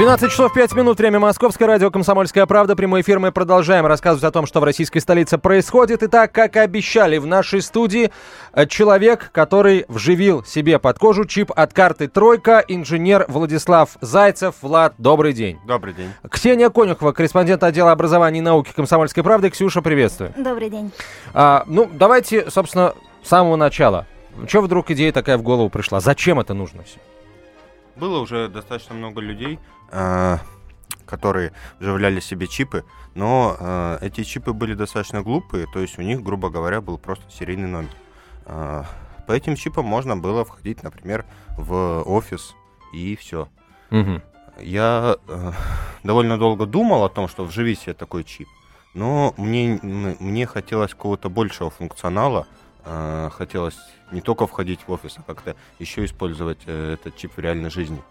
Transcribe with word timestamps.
12 0.00 0.30
часов 0.30 0.54
5 0.54 0.72
минут, 0.76 0.98
время 0.98 1.18
Московское 1.18 1.68
радио 1.68 1.90
«Комсомольская 1.90 2.46
правда». 2.46 2.74
Прямой 2.74 3.02
эфир 3.02 3.18
мы 3.18 3.32
продолжаем 3.32 3.84
рассказывать 3.84 4.24
о 4.24 4.30
том, 4.30 4.46
что 4.46 4.60
в 4.60 4.64
российской 4.64 4.98
столице 4.98 5.36
происходит. 5.36 6.02
Итак, 6.02 6.32
как 6.32 6.56
и 6.56 6.58
обещали, 6.58 7.18
в 7.18 7.26
нашей 7.26 7.60
студии 7.60 8.10
э, 8.54 8.66
человек, 8.66 9.28
который 9.30 9.84
вживил 9.88 10.42
себе 10.42 10.78
под 10.78 10.98
кожу 10.98 11.26
чип 11.26 11.52
от 11.54 11.74
карты 11.74 12.08
«Тройка», 12.08 12.64
инженер 12.66 13.26
Владислав 13.28 13.98
Зайцев. 14.00 14.54
Влад, 14.62 14.94
добрый 14.96 15.34
день. 15.34 15.58
Добрый 15.66 15.92
день. 15.92 16.08
Ксения 16.30 16.70
Конюхова, 16.70 17.12
корреспондент 17.12 17.62
отдела 17.62 17.92
образования 17.92 18.38
и 18.38 18.42
науки 18.42 18.72
«Комсомольской 18.74 19.22
правды». 19.22 19.50
Ксюша, 19.50 19.82
приветствую. 19.82 20.32
Добрый 20.34 20.70
день. 20.70 20.92
А, 21.34 21.64
ну, 21.66 21.86
давайте, 21.92 22.50
собственно, 22.50 22.94
с 23.22 23.28
самого 23.28 23.56
начала. 23.56 24.06
Чего 24.48 24.62
вдруг 24.62 24.90
идея 24.92 25.12
такая 25.12 25.36
в 25.36 25.42
голову 25.42 25.68
пришла? 25.68 26.00
Зачем 26.00 26.40
это 26.40 26.54
нужно 26.54 26.84
все? 26.84 26.98
Было 28.00 28.20
уже 28.20 28.48
достаточно 28.48 28.94
много 28.94 29.20
людей, 29.20 29.58
э, 29.92 30.38
которые 31.04 31.52
вживляли 31.78 32.20
себе 32.20 32.46
чипы, 32.46 32.84
но 33.14 33.56
э, 33.58 33.98
эти 34.00 34.24
чипы 34.24 34.52
были 34.52 34.74
достаточно 34.74 35.22
глупые, 35.22 35.66
то 35.66 35.80
есть 35.80 35.98
у 35.98 36.02
них, 36.02 36.22
грубо 36.22 36.48
говоря, 36.48 36.80
был 36.80 36.96
просто 36.96 37.24
серийный 37.30 37.68
номер. 37.68 37.90
Э, 38.46 38.84
по 39.26 39.32
этим 39.32 39.54
чипам 39.54 39.84
можно 39.84 40.16
было 40.16 40.44
входить, 40.44 40.82
например, 40.82 41.26
в 41.58 42.02
офис 42.06 42.54
и 42.94 43.16
все. 43.16 43.48
Угу. 43.90 44.22
Я 44.60 45.16
э, 45.28 45.52
довольно 46.02 46.38
долго 46.38 46.64
думал 46.64 47.04
о 47.04 47.10
том, 47.10 47.28
что 47.28 47.44
вживи 47.44 47.74
себе 47.74 47.92
такой 47.92 48.24
чип, 48.24 48.48
но 48.94 49.34
мне, 49.36 49.78
мне 49.82 50.46
хотелось 50.46 50.92
какого-то 50.92 51.28
большего 51.28 51.70
функционала, 51.70 52.46
э, 52.84 53.30
хотелось 53.32 53.78
не 54.12 54.20
только 54.20 54.46
входить 54.46 54.80
в 54.86 54.92
офис, 54.92 55.16
а 55.18 55.22
как-то 55.22 55.56
еще 55.78 56.04
использовать 56.04 56.60
э, 56.66 56.94
этот 56.94 57.16
чип 57.16 57.32
в 57.36 57.40
реальной 57.40 57.70
жизни. 57.70 58.02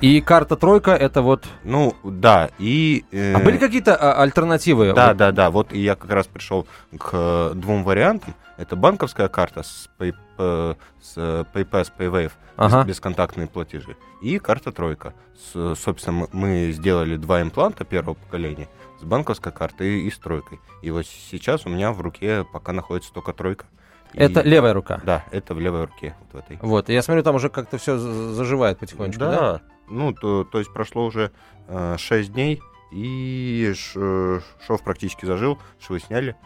И 0.00 0.20
карта 0.20 0.56
тройка 0.56 0.90
это 0.90 1.22
вот. 1.22 1.46
Ну 1.62 1.94
да, 2.02 2.50
и. 2.58 3.04
Э... 3.10 3.34
А 3.34 3.38
были 3.38 3.56
какие-то 3.58 3.94
а, 3.96 4.22
альтернативы? 4.22 4.92
Да, 4.92 5.08
вот... 5.08 5.16
да, 5.16 5.32
да. 5.32 5.50
Вот 5.50 5.72
и 5.72 5.80
я 5.80 5.94
как 5.94 6.10
раз 6.10 6.26
пришел 6.26 6.66
к 6.98 7.10
э, 7.12 7.52
двум 7.54 7.84
вариантам. 7.84 8.34
Это 8.56 8.76
банковская 8.76 9.28
карта 9.28 9.62
с, 9.62 9.88
pay, 9.98 10.14
э, 10.38 10.74
с 11.00 11.16
PayPass, 11.16 11.92
PayWave, 11.98 12.32
ага. 12.56 12.84
бесконтактные 12.84 13.46
платежи, 13.46 13.96
и 14.20 14.38
карта 14.38 14.72
тройка. 14.72 15.14
С, 15.36 15.74
собственно, 15.76 16.28
мы 16.32 16.72
сделали 16.72 17.16
два 17.16 17.42
импланта 17.42 17.84
первого 17.84 18.14
поколения 18.14 18.68
с 19.00 19.04
банковской 19.04 19.52
картой 19.52 20.02
и 20.02 20.10
с 20.10 20.18
тройкой. 20.18 20.60
И 20.82 20.90
вот 20.90 21.06
сейчас 21.06 21.66
у 21.66 21.68
меня 21.68 21.92
в 21.92 22.00
руке 22.00 22.46
пока 22.52 22.72
находится 22.72 23.12
только 23.12 23.32
тройка. 23.32 23.66
Это 24.12 24.40
и... 24.40 24.48
левая 24.48 24.72
рука? 24.72 25.00
Да, 25.04 25.24
это 25.30 25.54
в 25.54 25.60
левой 25.60 25.84
руке. 25.86 26.14
Вот, 26.32 26.42
в 26.42 26.44
этой. 26.44 26.58
вот 26.60 26.88
я 26.88 27.02
смотрю, 27.02 27.22
там 27.22 27.34
уже 27.34 27.48
как-то 27.48 27.78
все 27.78 27.98
заживает 27.98 28.78
потихонечку, 28.78 29.20
да? 29.20 29.30
Да, 29.30 29.60
ну, 29.88 30.12
то, 30.12 30.44
то 30.44 30.58
есть 30.58 30.72
прошло 30.72 31.04
уже 31.04 31.32
э, 31.66 31.96
6 31.98 32.32
дней, 32.32 32.62
и 32.92 33.72
ш, 33.76 34.40
шов 34.66 34.82
практически 34.82 35.26
зажил, 35.26 35.58
швы 35.80 35.98
сняли. 35.98 36.36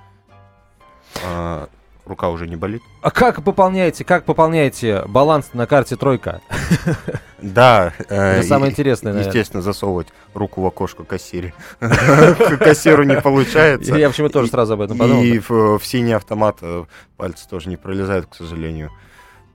А, 1.25 1.69
рука 2.09 2.29
уже 2.31 2.47
не 2.47 2.57
болит. 2.57 2.83
А 3.03 3.11
как 3.11 3.43
пополняете, 3.45 4.05
как 4.05 4.25
пополняете 4.25 5.05
баланс 5.07 5.51
на 5.53 5.67
карте 5.67 5.97
тройка? 5.97 6.41
Да. 7.41 7.93
Это 7.99 8.43
самое 8.43 8.73
интересное, 8.73 9.17
Естественно, 9.25 9.63
засовывать 9.63 10.09
руку 10.35 10.61
в 10.61 10.67
окошко 10.67 11.05
кассире. 11.05 11.55
Кассиру 12.59 13.05
не 13.05 13.21
получается. 13.21 13.95
Я 13.97 14.09
почему 14.09 14.29
тоже 14.29 14.49
сразу 14.49 14.75
об 14.75 14.81
этом 14.81 14.99
подумал. 14.99 15.23
И 15.23 15.39
в 15.39 15.81
синий 15.83 16.13
автомат 16.13 16.59
э, 16.63 16.85
пальцы 17.17 17.49
тоже 17.49 17.69
не 17.69 17.77
пролезают, 17.77 18.27
к 18.27 18.35
сожалению. 18.35 18.91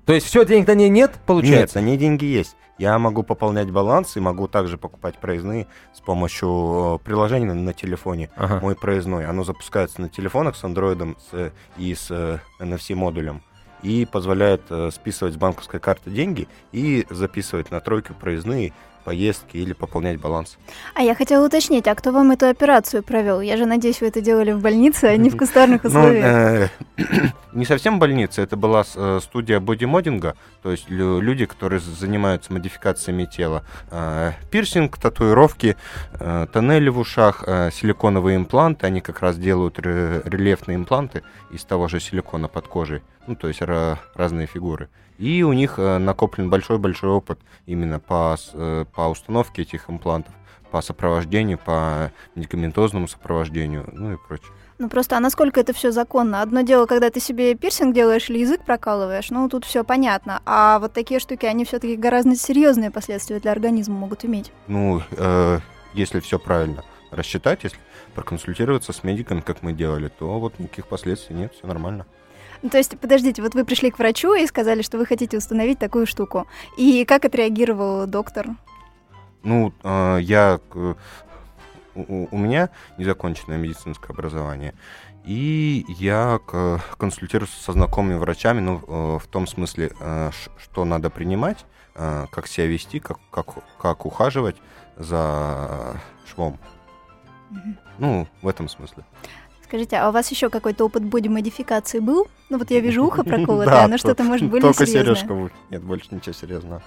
То 0.06 0.14
есть 0.14 0.28
все, 0.28 0.46
денег 0.46 0.68
на 0.68 0.76
ней 0.76 0.89
нет, 0.89 1.14
получается? 1.26 1.80
Нет, 1.80 1.86
на 1.86 1.89
ней 1.89 1.98
деньги 1.98 2.26
есть. 2.26 2.55
Я 2.77 2.98
могу 2.98 3.23
пополнять 3.23 3.70
баланс 3.72 4.17
и 4.17 4.20
могу 4.20 4.48
также 4.48 4.77
покупать 4.77 5.17
проездные 5.20 5.67
с 5.94 6.02
помощью 6.02 7.00
э, 7.02 7.05
приложения 7.05 7.54
на, 7.54 7.73
телефоне. 7.73 8.30
Ага. 8.36 8.60
Мой 8.61 8.76
проездной. 8.76 9.26
Оно 9.26 9.44
запускается 9.44 10.02
на 10.02 10.10
телефонах 10.10 10.55
с 10.55 10.64
андроидом 10.64 11.16
с, 11.32 11.52
и 11.77 11.94
с 11.94 12.42
NFC-модулем. 12.60 13.38
Э, 13.38 13.54
и 13.83 14.05
позволяет 14.05 14.64
э, 14.70 14.89
списывать 14.92 15.36
с 15.36 15.38
банковской 15.38 15.80
карты 15.80 16.10
деньги 16.10 16.48
и 16.72 17.06
записывать 17.10 17.70
на 17.70 17.80
тройку 17.80 18.14
проездные 18.14 18.73
поездки 19.03 19.58
или 19.58 19.73
пополнять 19.73 20.19
баланс. 20.19 20.58
А 20.95 21.02
я 21.02 21.15
хотела 21.15 21.45
уточнить, 21.45 21.87
а 21.87 21.95
кто 21.95 22.11
вам 22.11 22.31
эту 22.31 22.47
операцию 22.47 23.03
провел? 23.03 23.41
Я 23.41 23.58
же 23.58 23.65
надеюсь, 23.65 24.02
вы 24.02 24.08
это 24.08 24.21
делали 24.21 24.52
в 24.52 24.61
больнице, 24.61 25.05
а 25.05 25.17
не 25.17 25.30
в 25.30 25.37
кустарных 25.37 25.83
ну, 25.83 25.89
условиях. 25.89 26.25
Э, 26.25 26.69
не 27.53 27.65
совсем 27.65 27.99
больница, 27.99 28.41
это 28.41 28.55
была 28.55 28.83
э, 28.95 29.19
студия 29.21 29.59
бодимодинга, 29.59 30.36
то 30.61 30.71
есть 30.71 30.89
люди, 30.89 31.45
которые 31.45 31.80
занимаются 31.80 32.53
модификациями 32.53 33.25
тела. 33.25 33.64
Э, 33.91 34.31
пирсинг, 34.52 34.97
татуировки, 34.97 35.75
тоннели 36.53 36.89
в 36.89 36.99
ушах, 36.99 37.43
силиконовые 37.73 38.37
импланты, 38.37 38.87
они 38.87 39.02
как 39.02 39.20
раз 39.21 39.37
делают 39.37 39.80
рельефные 39.80 40.75
импланты 40.75 41.23
из 41.52 41.64
того 41.64 41.87
же 41.87 41.99
силикона 41.99 42.47
под 42.47 42.67
кожей, 42.67 43.02
ну, 43.27 43.35
то 43.35 43.47
есть 43.47 43.61
разные 44.15 44.47
фигуры. 44.47 44.89
И 45.23 45.42
у 45.42 45.54
них 45.54 45.76
э, 45.78 46.00
накоплен 46.00 46.50
большой-большой 46.50 47.10
опыт 47.10 47.39
именно 47.66 48.02
по, 48.02 48.36
э, 48.54 48.86
по 48.94 49.08
установке 49.08 49.61
этих 49.61 49.89
имплантов, 49.89 50.34
по 50.70 50.82
сопровождению, 50.82 51.58
по 51.58 52.11
медикаментозному 52.36 53.08
сопровождению, 53.08 53.89
ну 53.94 54.12
и 54.12 54.17
прочее. 54.17 54.52
Ну 54.80 54.89
просто, 54.89 55.16
а 55.16 55.22
насколько 55.22 55.62
это 55.62 55.72
все 55.72 55.92
законно? 55.92 56.42
Одно 56.42 56.60
дело, 56.60 56.88
когда 56.88 57.10
ты 57.10 57.22
себе 57.22 57.56
пирсинг 57.56 57.95
делаешь 57.95 58.30
или 58.30 58.39
язык 58.39 58.66
прокалываешь, 58.66 59.30
ну 59.30 59.48
тут 59.48 59.64
все 59.64 59.86
понятно. 59.86 60.42
А 60.45 60.78
вот 60.80 60.92
такие 60.92 61.22
штуки, 61.22 61.45
они 61.45 61.64
все-таки 61.64 61.95
гораздо 61.95 62.36
серьезные 62.36 62.92
последствия 62.92 63.39
для 63.39 63.54
организма 63.54 63.95
могут 63.95 64.26
иметь. 64.26 64.52
Ну, 64.67 65.02
э, 65.12 65.60
если 65.94 66.20
все 66.20 66.38
правильно 66.38 66.83
рассчитать, 67.12 67.64
если 67.64 67.78
проконсультироваться 68.14 68.92
с 68.92 69.06
медиком, 69.06 69.42
как 69.42 69.62
мы 69.62 69.72
делали, 69.72 70.10
то 70.10 70.38
вот 70.38 70.60
никаких 70.60 70.88
последствий 70.88 71.33
нет, 71.33 71.54
все 71.54 71.66
нормально. 71.66 72.06
Ну, 72.64 72.70
то 72.70 72.78
есть, 72.78 72.98
подождите, 72.98 73.42
вот 73.42 73.56
вы 73.56 73.66
пришли 73.66 73.92
к 73.92 74.00
врачу 74.00 74.34
и 74.34 74.48
сказали, 74.48 74.82
что 74.82 74.98
вы 74.98 75.06
хотите 75.06 75.38
установить 75.38 75.80
такую 75.80 76.08
штуку. 76.08 76.48
И 76.78 77.04
как 77.04 77.26
отреагировал 77.26 78.08
доктор? 78.08 78.48
Ну, 79.44 79.74
э, 79.84 80.20
я... 80.22 80.60
Э, 80.74 80.96
у, 81.96 82.28
у 82.32 82.38
меня 82.38 82.70
незаконченное 82.98 83.58
медицинское 83.58 84.14
образование. 84.14 84.74
И 85.26 85.86
я 85.88 86.40
консультируюсь 86.98 87.52
со 87.52 87.72
знакомыми 87.74 88.18
врачами, 88.18 88.60
ну, 88.60 88.82
э, 88.88 89.20
в 89.20 89.28
том 89.28 89.48
смысле, 89.48 89.92
э, 90.00 90.32
что 90.58 90.86
надо 90.86 91.10
принимать, 91.10 91.66
э, 91.95 92.26
как 92.32 92.48
себя 92.48 92.68
вести, 92.68 93.00
как, 93.00 93.20
как, 93.32 93.48
как 93.78 94.06
ухаживать 94.06 94.58
за 94.98 96.02
швом. 96.26 96.60
Mm-hmm. 97.52 97.78
Ну, 98.00 98.28
в 98.42 98.48
этом 98.48 98.68
смысле. 98.68 99.06
Скажите, 99.64 99.98
а 99.98 100.10
у 100.10 100.12
вас 100.12 100.30
еще 100.30 100.50
какой-то 100.50 100.86
опыт 100.86 101.04
боди-модификации 101.04 102.00
был? 102.00 102.28
Ну 102.50 102.58
вот 102.58 102.70
я 102.70 102.80
вижу 102.80 103.06
ухо 103.06 103.24
проколотое, 103.26 103.88
но 103.88 103.98
что-то 103.98 104.24
может 104.24 104.50
более 104.50 104.74
только 104.74 104.86
серьезное. 104.86 105.52
Нет, 105.70 105.84
больше 105.84 106.08
ничего 106.12 106.34
серьезного. 106.34 106.84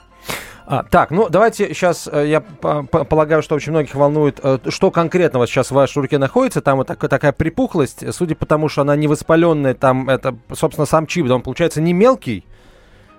А, 0.67 0.83
так, 0.83 1.11
ну 1.11 1.29
давайте 1.29 1.69
сейчас, 1.69 2.09
э, 2.11 2.27
я 2.29 2.41
полагаю, 2.41 3.43
что 3.43 3.55
очень 3.55 3.73
многих 3.73 3.95
волнует, 3.95 4.41
э, 4.43 4.59
что 4.69 4.91
конкретно 4.91 5.39
вот 5.39 5.49
сейчас 5.49 5.69
в 5.69 5.75
вашей 5.75 6.01
руке 6.03 6.19
находится. 6.19 6.61
Там 6.61 6.79
вот 6.79 6.89
так, 6.89 6.99
такая 7.09 7.33
припухлость, 7.33 8.13
судя 8.13 8.35
по 8.35 8.47
тому, 8.47 8.69
что 8.69 8.83
она 8.83 8.97
не 8.97 9.07
воспаленная, 9.07 9.75
там 9.75 10.09
это, 10.09 10.37
собственно, 10.53 10.87
сам 10.87 11.07
чип, 11.07 11.27
да, 11.29 11.37
он 11.37 11.43
получается 11.43 11.81
не 11.81 11.93
мелкий? 11.93 12.45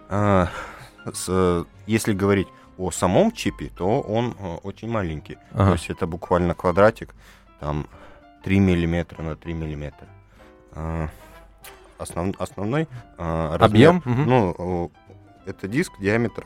А, 0.10 0.50
с, 1.12 1.66
если 1.86 2.14
говорить 2.14 2.48
о 2.78 2.92
самом 2.92 3.32
чипе, 3.32 3.72
то 3.76 4.02
он 4.02 4.36
э, 4.40 4.58
очень 4.64 4.90
маленький. 4.90 5.38
Ага. 5.54 5.66
То 5.66 5.72
есть 5.74 5.90
это 5.90 6.06
буквально 6.06 6.54
квадратик, 6.54 7.16
там 7.60 7.88
3 8.48 8.60
миллиметра 8.62 9.22
на 9.22 9.36
3 9.36 9.54
миллиметра. 9.54 10.08
А, 10.72 11.10
основ, 11.98 12.34
основной 12.40 12.88
а, 13.18 13.58
размер, 13.58 13.90
объем, 13.90 14.02
ну, 14.06 14.90
это 15.46 15.68
диск 15.68 15.92
диаметр 16.00 16.46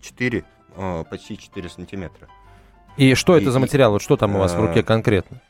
4, 0.00 0.44
а, 0.74 1.04
почти 1.04 1.38
4 1.38 1.68
сантиметра. 1.68 2.26
И 2.96 3.14
что 3.14 3.36
и, 3.36 3.40
это 3.40 3.52
за 3.52 3.60
материал? 3.60 3.92
Вот 3.92 4.02
что 4.02 4.16
там 4.16 4.34
у 4.34 4.40
вас 4.40 4.52
в 4.52 4.60
руке 4.60 4.82
конкретно? 4.82 5.40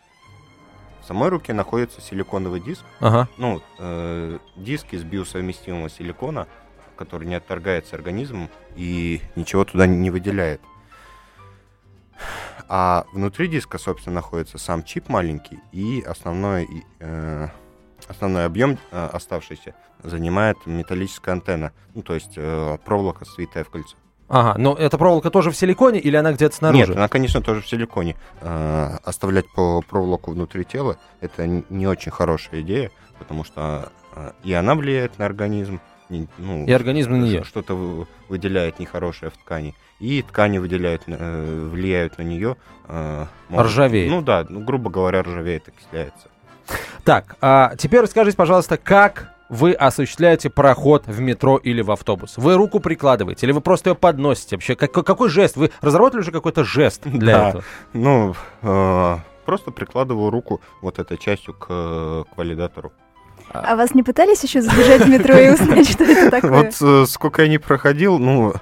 В 1.00 1.06
самой 1.06 1.31
руке 1.31 1.55
находится 1.55 2.02
силиконовый 2.02 2.61
диск. 2.61 2.84
Ага. 3.00 3.26
Ну, 3.38 3.62
э, 3.79 4.38
диск 4.56 4.93
из 4.93 5.05
биосовместимого 5.05 5.88
силикона, 5.88 6.46
который 6.96 7.26
не 7.26 7.37
отторгается 7.37 7.96
организмом 7.96 8.50
и 8.76 9.23
ничего 9.37 9.64
туда 9.64 9.87
не 9.87 10.11
выделяет. 10.11 10.61
А 12.69 13.06
внутри 13.12 13.49
диска, 13.49 13.79
собственно, 13.79 14.17
находится 14.17 14.59
сам 14.59 14.82
чип 14.82 15.09
маленький, 15.09 15.59
и 15.73 16.03
основной, 16.03 16.69
э, 17.00 17.49
основной 18.06 18.44
объем 18.44 18.79
э, 18.91 19.09
оставшийся 19.12 19.75
занимает 20.03 20.59
металлическая 20.67 21.35
антенна, 21.35 21.73
ну, 21.94 22.03
то 22.03 22.15
есть 22.15 22.35
э, 22.37 22.79
проволока, 22.85 23.25
свитая 23.25 23.65
в 23.65 23.70
кольцо. 23.70 23.97
Ага, 24.29 24.59
но 24.59 24.75
эта 24.75 24.99
проволока 24.99 25.31
тоже 25.31 25.50
в 25.50 25.56
силиконе 25.56 25.99
или 25.99 26.15
она 26.15 26.32
где-то 26.32 26.55
снаружи? 26.55 26.88
Нет, 26.88 26.97
она, 26.97 27.09
конечно, 27.09 27.41
тоже 27.41 27.62
в 27.62 27.69
силиконе. 27.69 28.15
Э, 28.43 28.99
оставлять 29.03 29.47
по 29.55 29.81
проволоку 29.81 30.32
внутри 30.32 30.65
тела– 30.65 30.99
это 31.23 31.47
не 31.47 31.87
очень 31.87 32.12
хорошая 32.12 32.61
идея, 32.61 32.91
потому 33.19 33.44
что 33.44 33.91
э, 34.15 34.32
и 34.44 34.53
она 34.53 34.75
влияет 34.75 35.19
на 35.19 35.25
организм, 35.25 35.81
ну, 36.08 36.66
и 36.66 36.72
организм 36.72 37.12
на 37.12 37.16
нее. 37.16 37.44
Что-то 37.44 38.06
выделяет 38.28 38.78
нехорошее 38.78 39.31
в 39.31 39.37
ткани. 39.37 39.75
И 40.00 40.22
ткани 40.22 40.58
выделяют, 40.58 41.02
э, 41.06 41.69
влияют 41.72 42.19
на 42.19 42.22
нее. 42.22 42.56
Э, 42.87 43.26
ржавеет. 43.52 44.10
Ну 44.10 44.22
да, 44.22 44.46
ну, 44.49 44.60
грубо 44.60 44.90
говоря, 44.90 45.22
ржавеет, 45.22 45.69
окисляется. 45.69 46.28
Так, 47.05 47.37
а 47.40 47.75
теперь 47.76 48.00
расскажите, 48.00 48.37
пожалуйста, 48.37 48.76
как 48.76 49.34
вы 49.49 49.72
осуществляете 49.72 50.50
проход 50.50 51.06
в 51.06 51.20
метро 51.20 51.56
или 51.56 51.81
в 51.81 51.90
автобус? 51.90 52.37
Вы 52.37 52.55
руку 52.55 52.81
прикладываете 52.81 53.46
или 53.46 53.52
вы 53.52 53.60
просто 53.60 53.90
ее 53.90 53.96
подносите? 53.96 54.56
Вообще, 54.56 54.76
как, 54.76 54.93
какой 54.93 55.28
жест? 55.28 55.56
Вы 55.56 55.70
разработали 55.81 56.20
уже 56.20 56.32
какой-то 56.32 56.64
жест 56.64 57.02
для 57.05 57.38
да. 57.38 57.49
этого? 57.49 57.64
Ну, 57.93 58.34
э, 58.62 59.16
просто 59.46 59.70
прикладываю 59.70 60.31
руку 60.31 60.60
вот 60.82 60.99
этой 60.99 61.16
частью 61.16 61.55
к, 61.55 61.66
к 61.66 62.37
валидатору. 62.37 62.93
А 63.53 63.77
вас 63.77 63.95
не 63.95 64.03
пытались 64.03 64.43
еще 64.43 64.62
забежать 64.62 65.03
в 65.03 65.09
метро 65.09 65.37
и 65.37 65.50
узнать, 65.50 65.89
что 65.89 66.05
это 66.05 66.31
такое? 66.41 66.50
Вот 66.50 66.77
э, 66.81 67.06
сколько 67.06 67.43
я 67.43 67.49
не 67.49 67.59
проходил, 67.59 68.19
ну, 68.19 68.55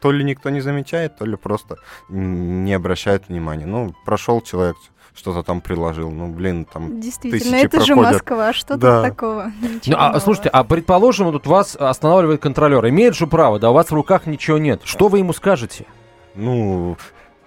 то 0.00 0.12
ли 0.12 0.24
никто 0.24 0.50
не 0.50 0.60
замечает, 0.60 1.16
то 1.16 1.24
ли 1.24 1.36
просто 1.36 1.76
не 2.08 2.72
обращает 2.74 3.28
внимания. 3.28 3.66
Ну, 3.66 3.94
прошел 4.04 4.40
человек, 4.40 4.76
что-то 5.14 5.42
там 5.42 5.60
приложил. 5.60 6.10
Ну, 6.10 6.28
блин, 6.28 6.64
там 6.64 7.00
Действительно, 7.00 7.56
это 7.56 7.78
проходят. 7.78 7.86
же 7.86 7.94
Москва, 7.94 8.52
что 8.52 8.76
да. 8.76 9.02
тут 9.02 9.10
такого? 9.10 9.52
ну, 9.86 9.96
а, 9.96 10.18
слушайте, 10.20 10.48
а 10.48 10.64
предположим, 10.64 11.32
тут 11.32 11.46
вас 11.46 11.76
останавливает 11.76 12.40
контролер. 12.40 12.86
Имеет 12.88 13.14
же 13.14 13.26
право, 13.26 13.58
да 13.58 13.70
у 13.70 13.74
вас 13.74 13.90
в 13.90 13.94
руках 13.94 14.26
ничего 14.26 14.58
нет. 14.58 14.82
Что 14.84 15.08
вы 15.08 15.18
ему 15.18 15.32
скажете? 15.32 15.86
Ну, 16.34 16.96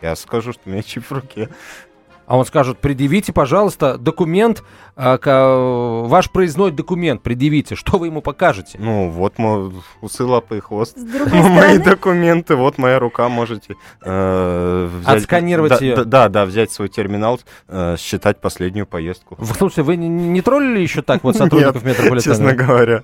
я 0.02 0.16
скажу, 0.16 0.54
что 0.54 0.62
у 0.66 0.70
меня 0.70 0.84
чип 0.84 1.06
в 1.06 1.12
руке. 1.12 1.50
А 2.27 2.38
он 2.38 2.45
скажет, 2.45 2.80
предъявите, 2.80 3.33
пожалуйста, 3.33 3.98
документ, 3.98 4.63
э, 4.95 5.18
ваш 6.06 6.31
проездной 6.31 6.72
документ, 6.72 7.22
предъявите. 7.22 7.75
Что 7.75 7.98
вы 7.98 8.07
ему 8.07 8.22
покажете? 8.22 8.77
Ну, 8.81 9.10
вот 9.10 9.38
мой 9.38 9.72
усы, 10.01 10.24
лапы 10.24 10.57
и 10.57 10.60
хвост. 10.60 10.98
Мои 11.31 11.77
документы, 11.77 12.56
вот 12.56 12.77
моя 12.77 13.00
рука, 13.00 13.30
можете 13.30 13.75
э, 14.04 14.89
взять. 15.01 15.18
Отсканировать 15.18 15.72
да, 15.72 15.77
ее. 15.80 15.95
Да, 15.98 16.04
да, 16.04 16.30
да, 16.30 16.45
взять 16.45 16.72
свой 16.72 16.89
терминал, 16.89 17.39
э, 17.68 17.95
считать 18.00 18.42
последнюю 18.42 18.88
поездку. 18.88 19.38
Слушайте, 19.57 19.83
вы 19.83 19.95
не, 19.95 20.07
не 20.07 20.42
троллили 20.42 20.80
еще 20.80 21.01
так 21.01 21.24
вот 21.24 21.36
сотрудников 21.38 21.83
Нет, 21.83 21.98
метрополитена? 21.98 22.36
честно 22.36 22.54
говоря. 22.54 23.04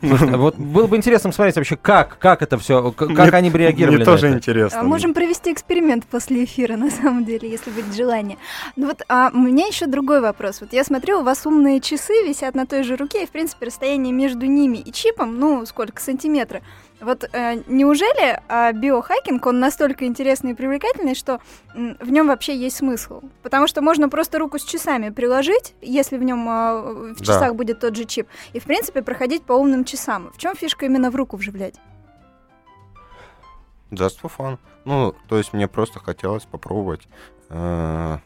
Вот 0.00 0.56
было 0.56 0.86
бы 0.86 0.96
интересно 0.96 1.32
смотреть 1.32 1.56
вообще, 1.56 1.76
как, 1.76 2.18
как 2.18 2.42
это 2.42 2.56
все, 2.58 2.92
как 2.92 3.08
мне, 3.08 3.22
они 3.22 3.50
бы 3.50 3.58
реагировали 3.58 3.96
мне 3.96 4.04
тоже 4.04 4.32
интересно. 4.32 4.80
А 4.80 4.82
можем 4.84 5.12
провести 5.12 5.52
эксперимент 5.52 6.06
после 6.06 6.44
эфира, 6.44 6.76
на 6.76 6.90
самом 6.90 7.24
деле, 7.24 7.50
если 7.50 7.70
будет 7.70 7.94
желание. 7.94 8.38
Ну 8.76 8.86
вот, 8.86 9.02
а 9.08 9.30
у 9.32 9.38
меня 9.38 9.66
еще 9.66 9.86
другой 9.86 10.20
вопрос. 10.20 10.60
Вот 10.60 10.72
я 10.72 10.84
смотрю, 10.84 11.20
у 11.20 11.22
вас 11.22 11.46
умные 11.46 11.80
часы 11.80 12.12
висят 12.26 12.54
на 12.54 12.66
той 12.66 12.84
же 12.84 12.96
руке, 12.96 13.24
и, 13.24 13.26
в 13.26 13.30
принципе, 13.30 13.66
расстояние 13.66 14.12
между 14.12 14.46
ними 14.46 14.78
и 14.78 14.92
чипом, 14.92 15.38
ну, 15.38 15.66
сколько, 15.66 16.00
сантиметра. 16.00 16.62
Вот 17.00 17.28
э, 17.32 17.62
неужели 17.68 18.40
э, 18.48 18.72
биохакинг, 18.72 19.46
он 19.46 19.60
настолько 19.60 20.04
интересный 20.04 20.52
и 20.52 20.54
привлекательный, 20.54 21.14
что 21.14 21.40
э, 21.74 21.94
в 22.00 22.10
нем 22.10 22.26
вообще 22.26 22.56
есть 22.56 22.78
смысл? 22.78 23.22
Потому 23.42 23.68
что 23.68 23.82
можно 23.82 24.08
просто 24.08 24.38
руку 24.38 24.58
с 24.58 24.64
часами 24.64 25.10
приложить, 25.10 25.74
если 25.80 26.18
в 26.18 26.24
нем 26.24 26.48
э, 26.48 27.12
в 27.14 27.20
часах 27.20 27.50
да. 27.50 27.54
будет 27.54 27.80
тот 27.80 27.94
же 27.94 28.04
чип, 28.04 28.26
и 28.52 28.58
в 28.58 28.64
принципе 28.64 29.02
проходить 29.02 29.44
по 29.44 29.52
умным 29.52 29.84
часам. 29.84 30.32
В 30.34 30.38
чем 30.38 30.56
фишка 30.56 30.86
именно 30.86 31.10
в 31.10 31.16
руку 31.16 31.36
вживлять? 31.36 31.76
Just 33.90 34.20
for 34.20 34.30
fun. 34.36 34.58
Ну, 34.84 35.14
то 35.28 35.38
есть 35.38 35.52
мне 35.52 35.68
просто 35.68 36.00
хотелось 36.00 36.46
попробовать 36.46 37.06
э, 37.48 38.18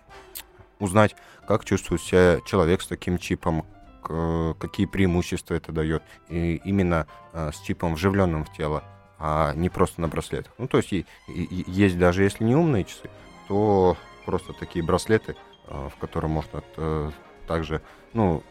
узнать, 0.79 1.15
как 1.47 1.65
чувствует 1.65 2.01
себя 2.01 2.41
человек 2.47 2.81
с 2.81 2.87
таким 2.87 3.19
чипом, 3.19 3.67
какие 4.03 4.87
преимущества 4.87 5.55
это 5.55 5.73
дает, 5.73 6.03
и 6.29 6.57
именно 6.65 7.07
э, 7.33 7.51
с 7.53 7.61
чипом 7.61 7.95
вживленным 7.95 8.45
в 8.45 8.53
тело, 8.53 8.85
а 9.19 9.55
не 9.55 9.69
просто 9.69 10.01
на 10.01 10.09
браслетах. 10.09 10.53
Ну, 10.59 10.69
то 10.69 10.79
есть 10.79 10.93
и, 10.93 11.07
и, 11.29 11.71
есть 11.71 11.99
даже 11.99 12.23
если 12.25 12.45
не 12.45 12.57
умные 12.57 12.85
часы, 12.85 13.11
то 13.49 13.97
просто 14.27 14.53
такие 14.53 14.85
браслеты, 14.85 15.37
э, 15.69 15.89
в 15.95 15.99
котором 15.99 16.31
можно 16.31 16.63
также, 17.47 17.83
ну, 18.13 18.43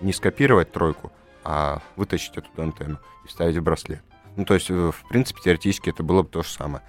не 0.00 0.12
скопировать 0.12 0.72
тройку, 0.72 1.12
а 1.44 1.80
вытащить 1.96 2.36
эту 2.36 2.48
антенну 2.60 2.98
и 3.24 3.28
вставить 3.28 3.56
в 3.56 3.62
браслет. 3.62 4.02
Ну, 4.36 4.44
то 4.44 4.54
есть, 4.54 4.68
в 4.68 4.94
принципе, 5.08 5.40
теоретически 5.42 5.90
это 5.90 6.02
было 6.02 6.22
бы 6.22 6.28
то 6.28 6.42
же 6.42 6.48
самое. 6.48 6.82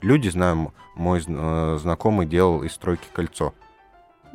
Люди, 0.00 0.30
знаю, 0.30 0.72
мой 0.94 1.20
знакомый 1.20 2.26
делал 2.26 2.62
из 2.62 2.76
тройки 2.78 3.06
кольцо. 3.12 3.52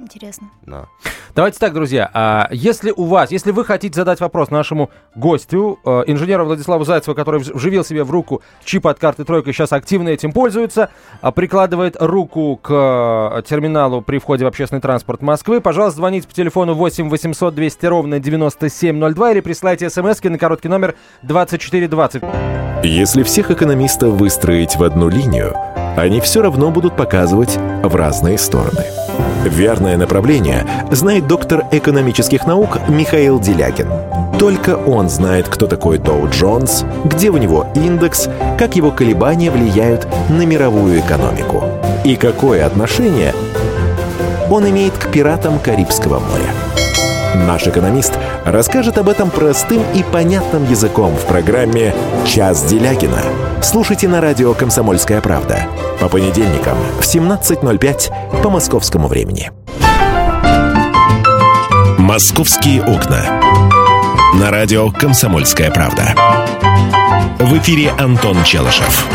Интересно. 0.02 0.50
Да. 0.66 0.88
Давайте 1.36 1.60
так, 1.60 1.74
друзья, 1.74 2.10
а 2.12 2.50
если 2.52 2.92
у 2.92 3.06
вас, 3.06 3.32
если 3.32 3.52
вы 3.52 3.64
хотите 3.64 3.96
задать 3.96 4.20
вопрос 4.20 4.50
нашему 4.50 4.90
гостю, 5.14 5.80
э, 5.86 6.04
инженеру 6.08 6.46
Владиславу 6.46 6.84
Зайцеву, 6.86 7.16
который 7.16 7.40
вживил 7.40 7.86
себе 7.86 8.04
в 8.04 8.10
руку 8.10 8.42
чип 8.66 8.88
от 8.88 8.98
карты 8.98 9.24
«Тройка» 9.26 9.54
сейчас 9.54 9.72
активно 9.72 10.10
этим 10.10 10.32
пользуется, 10.32 10.90
а 11.22 11.32
прикладывает 11.32 11.98
руку 12.00 12.60
к 12.62 12.72
э, 12.72 13.44
терминалу 13.44 14.02
при 14.02 14.18
входе 14.18 14.44
в 14.44 14.48
общественный 14.48 14.82
транспорт 14.82 15.22
Москвы, 15.22 15.62
пожалуйста, 15.62 15.98
звоните 15.98 16.28
по 16.28 16.34
телефону 16.34 16.74
8 16.74 17.08
800 17.08 17.54
200 17.54 17.86
ровно 17.86 18.20
9702 18.20 19.32
или 19.32 19.40
присылайте 19.42 19.90
смс 19.90 20.24
на 20.24 20.38
короткий 20.40 20.68
номер 20.68 20.96
2420. 21.22 22.24
Если 22.84 23.22
всех 23.22 23.52
экономистов 23.52 24.14
выстроить 24.14 24.76
в 24.76 24.84
одну 24.84 25.10
линию, 25.10 25.56
они 25.96 26.20
все 26.22 26.42
равно 26.42 26.72
будут 26.72 26.98
показывать 26.98 27.58
в 27.84 27.96
разные 27.96 28.40
стороны. 28.40 29.01
Верное 29.46 29.98
направление 29.98 30.66
знает 30.92 31.28
доктор 31.28 31.66
экономических 31.72 32.46
наук 32.46 32.78
Михаил 32.88 33.40
Делякин. 33.40 33.88
Только 34.38 34.76
он 34.76 35.10
знает, 35.10 35.48
кто 35.48 35.66
такой 35.66 35.98
Доу 35.98 36.30
Джонс, 36.30 36.86
где 37.06 37.30
у 37.30 37.38
него 37.38 37.68
индекс, 37.76 38.30
как 38.58 38.76
его 38.76 38.92
колебания 38.92 39.50
влияют 39.50 40.08
на 40.30 40.46
мировую 40.46 41.00
экономику 41.00 41.64
и 42.04 42.16
какое 42.16 42.66
отношение 42.66 43.34
он 44.50 44.70
имеет 44.70 44.94
к 44.94 45.12
пиратам 45.12 45.60
Карибского 45.60 46.20
моря. 46.20 46.54
Наш 47.48 47.68
экономист 47.68 48.14
расскажет 48.46 48.98
об 48.98 49.10
этом 49.10 49.30
простым 49.30 49.84
и 49.94 50.04
понятным 50.04 50.70
языком 50.70 51.16
в 51.16 51.26
программе 51.26 51.94
«Час 52.26 52.64
Делягина». 52.64 53.22
Слушайте 53.62 54.08
на 54.08 54.22
радио 54.22 54.54
«Комсомольская 54.54 55.22
правда» 55.22 55.68
по 56.00 56.10
понедельникам 56.10 56.78
в 57.00 57.04
17.05 57.04 58.42
по 58.42 58.50
московскому 58.50 59.08
времени. 59.08 59.52
«Московские 61.98 62.84
окна». 62.84 63.42
На 64.40 64.50
радио 64.50 64.92
«Комсомольская 64.92 65.72
правда». 65.72 66.16
В 67.40 67.58
эфире 67.58 67.92
Антон 67.98 68.44
Челышев. 68.44 69.08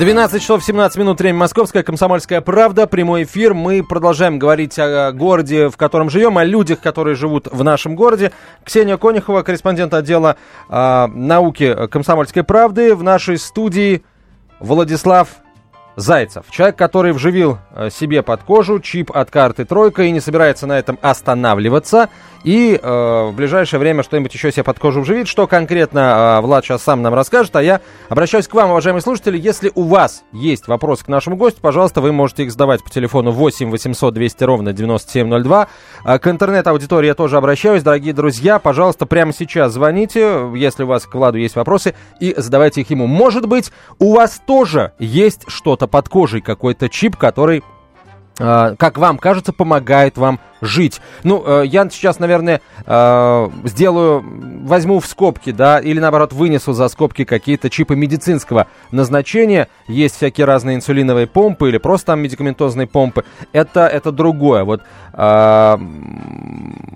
12 0.00 0.40
часов 0.40 0.64
17 0.64 0.96
минут, 0.96 1.20
время 1.20 1.40
Московская, 1.40 1.82
Комсомольская 1.82 2.40
правда, 2.40 2.86
прямой 2.86 3.24
эфир. 3.24 3.52
Мы 3.52 3.84
продолжаем 3.84 4.38
говорить 4.38 4.78
о 4.78 5.12
городе, 5.12 5.68
в 5.68 5.76
котором 5.76 6.08
живем, 6.08 6.38
о 6.38 6.44
людях, 6.44 6.80
которые 6.80 7.14
живут 7.16 7.48
в 7.52 7.62
нашем 7.62 7.96
городе. 7.96 8.32
Ксения 8.64 8.96
Конюхова, 8.96 9.42
корреспондент 9.42 9.92
отдела 9.92 10.36
э, 10.70 11.06
науки 11.06 11.86
Комсомольской 11.88 12.42
правды. 12.44 12.94
В 12.94 13.02
нашей 13.02 13.36
студии 13.36 14.02
Владислав 14.58 15.28
Зайцев. 15.96 16.44
Человек, 16.50 16.76
который 16.76 17.12
вживил 17.12 17.58
э, 17.72 17.90
себе 17.90 18.22
под 18.22 18.42
кожу 18.42 18.80
чип 18.80 19.10
от 19.14 19.30
карты 19.30 19.64
«Тройка» 19.64 20.04
и 20.04 20.10
не 20.10 20.20
собирается 20.20 20.66
на 20.66 20.78
этом 20.78 20.98
останавливаться. 21.02 22.08
И 22.42 22.78
э, 22.82 23.24
в 23.30 23.34
ближайшее 23.34 23.78
время 23.80 24.02
что-нибудь 24.02 24.32
еще 24.32 24.50
себе 24.50 24.64
под 24.64 24.78
кожу 24.78 25.02
вживит. 25.02 25.28
Что 25.28 25.46
конкретно 25.46 26.38
э, 26.38 26.40
Влад 26.40 26.64
сейчас 26.64 26.82
сам 26.82 27.02
нам 27.02 27.12
расскажет. 27.12 27.54
А 27.56 27.62
я 27.62 27.80
обращаюсь 28.08 28.48
к 28.48 28.54
вам, 28.54 28.70
уважаемые 28.70 29.02
слушатели. 29.02 29.38
Если 29.38 29.70
у 29.74 29.82
вас 29.82 30.22
есть 30.32 30.66
вопросы 30.68 31.04
к 31.04 31.08
нашему 31.08 31.36
гостю, 31.36 31.60
пожалуйста, 31.60 32.00
вы 32.00 32.12
можете 32.12 32.44
их 32.44 32.52
задавать 32.52 32.82
по 32.82 32.90
телефону 32.90 33.30
8 33.30 33.70
800 33.70 34.14
200 34.14 34.44
ровно 34.44 34.72
9702. 34.72 35.68
А 36.04 36.18
к 36.18 36.26
интернет-аудитории 36.28 37.08
я 37.08 37.14
тоже 37.14 37.36
обращаюсь. 37.36 37.82
Дорогие 37.82 38.14
друзья, 38.14 38.58
пожалуйста, 38.58 39.04
прямо 39.04 39.34
сейчас 39.34 39.74
звоните, 39.74 40.48
если 40.54 40.84
у 40.84 40.86
вас 40.86 41.04
к 41.04 41.14
Владу 41.14 41.36
есть 41.36 41.56
вопросы, 41.56 41.94
и 42.20 42.34
задавайте 42.36 42.80
их 42.80 42.90
ему. 42.90 43.06
Может 43.06 43.46
быть, 43.46 43.70
у 43.98 44.14
вас 44.14 44.40
тоже 44.46 44.92
есть 44.98 45.42
что-то 45.48 45.79
под 45.86 46.08
кожей, 46.08 46.40
какой-то 46.40 46.88
чип, 46.88 47.16
который, 47.16 47.62
э, 48.38 48.76
как 48.78 48.98
вам 48.98 49.18
кажется, 49.18 49.52
помогает 49.52 50.18
вам 50.18 50.40
жить. 50.60 51.00
Ну, 51.24 51.42
э, 51.46 51.66
я 51.66 51.88
сейчас, 51.90 52.18
наверное, 52.18 52.60
э, 52.86 53.50
сделаю, 53.64 54.24
возьму 54.64 55.00
в 55.00 55.06
скобки, 55.06 55.52
да, 55.52 55.78
или 55.78 56.00
наоборот 56.00 56.32
вынесу 56.32 56.72
за 56.72 56.88
скобки 56.88 57.24
какие-то 57.24 57.70
чипы 57.70 57.96
медицинского 57.96 58.66
назначения. 58.90 59.68
Есть 59.88 60.16
всякие 60.16 60.44
разные 60.44 60.76
инсулиновые 60.76 61.26
помпы 61.26 61.68
или 61.68 61.78
просто 61.78 62.08
там 62.08 62.20
медикаментозные 62.20 62.86
помпы. 62.86 63.24
Это, 63.52 63.86
это 63.86 64.12
другое. 64.12 64.64
Вот 64.64 64.82
э, 65.12 65.78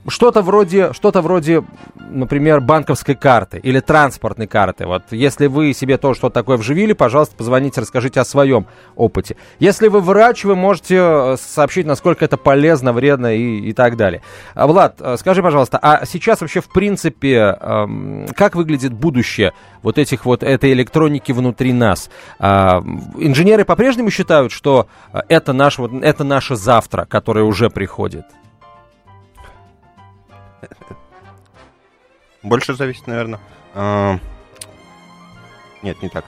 что-то 0.08 0.42
вроде, 0.42 0.92
что-то 0.92 1.22
вроде, 1.22 1.64
например, 2.10 2.60
банковской 2.60 3.14
карты 3.14 3.58
или 3.62 3.80
транспортной 3.80 4.46
карты. 4.46 4.86
Вот 4.86 5.04
если 5.10 5.46
вы 5.46 5.72
себе 5.72 5.98
тоже 5.98 6.18
что-то 6.18 6.34
такое 6.34 6.56
вживили, 6.56 6.92
пожалуйста, 6.92 7.34
позвоните, 7.36 7.80
расскажите 7.80 8.20
о 8.20 8.24
своем 8.24 8.66
опыте. 8.96 9.36
Если 9.58 9.88
вы 9.88 10.00
врач, 10.00 10.44
вы 10.44 10.56
можете 10.56 11.36
сообщить, 11.38 11.86
насколько 11.86 12.24
это 12.24 12.36
полезно, 12.36 12.92
вредно 12.92 13.34
и, 13.34 13.53
и 13.58 13.72
так 13.72 13.96
далее. 13.96 14.22
А, 14.54 14.66
Влад, 14.66 14.96
э, 15.00 15.16
скажи, 15.18 15.42
пожалуйста, 15.42 15.78
а 15.80 16.04
сейчас 16.06 16.40
вообще 16.40 16.60
в 16.60 16.68
принципе 16.68 17.56
эм, 17.60 18.26
как 18.36 18.54
выглядит 18.54 18.92
будущее 18.92 19.52
вот 19.82 19.98
этих 19.98 20.24
вот 20.24 20.42
этой 20.42 20.72
электроники 20.72 21.32
внутри 21.32 21.72
нас? 21.72 22.10
Э, 22.38 22.80
инженеры 23.18 23.64
по-прежнему 23.64 24.10
считают, 24.10 24.52
что 24.52 24.88
э, 25.12 25.20
это 25.28 25.52
наш 25.52 25.78
вот 25.78 25.92
это 25.92 26.24
наше 26.24 26.56
завтра, 26.56 27.04
которое 27.04 27.44
уже 27.44 27.70
приходит. 27.70 28.24
Больше 32.42 32.74
зависит, 32.74 33.06
наверное. 33.06 33.40
э, 33.74 34.18
Нет, 35.82 36.02
не 36.02 36.08
так. 36.08 36.24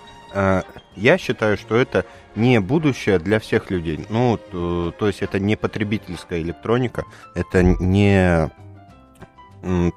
Я 0.97 1.16
считаю, 1.18 1.56
что 1.56 1.76
это 1.76 2.04
не 2.37 2.61
будущее 2.61 3.19
для 3.19 3.38
всех 3.40 3.71
людей. 3.71 4.07
Ну, 4.09 4.37
т- 4.37 4.93
то 4.99 5.07
есть 5.07 5.23
это 5.23 5.38
не 5.40 5.57
потребительская 5.57 6.40
электроника, 6.40 7.05
это 7.35 7.62
не 7.62 8.50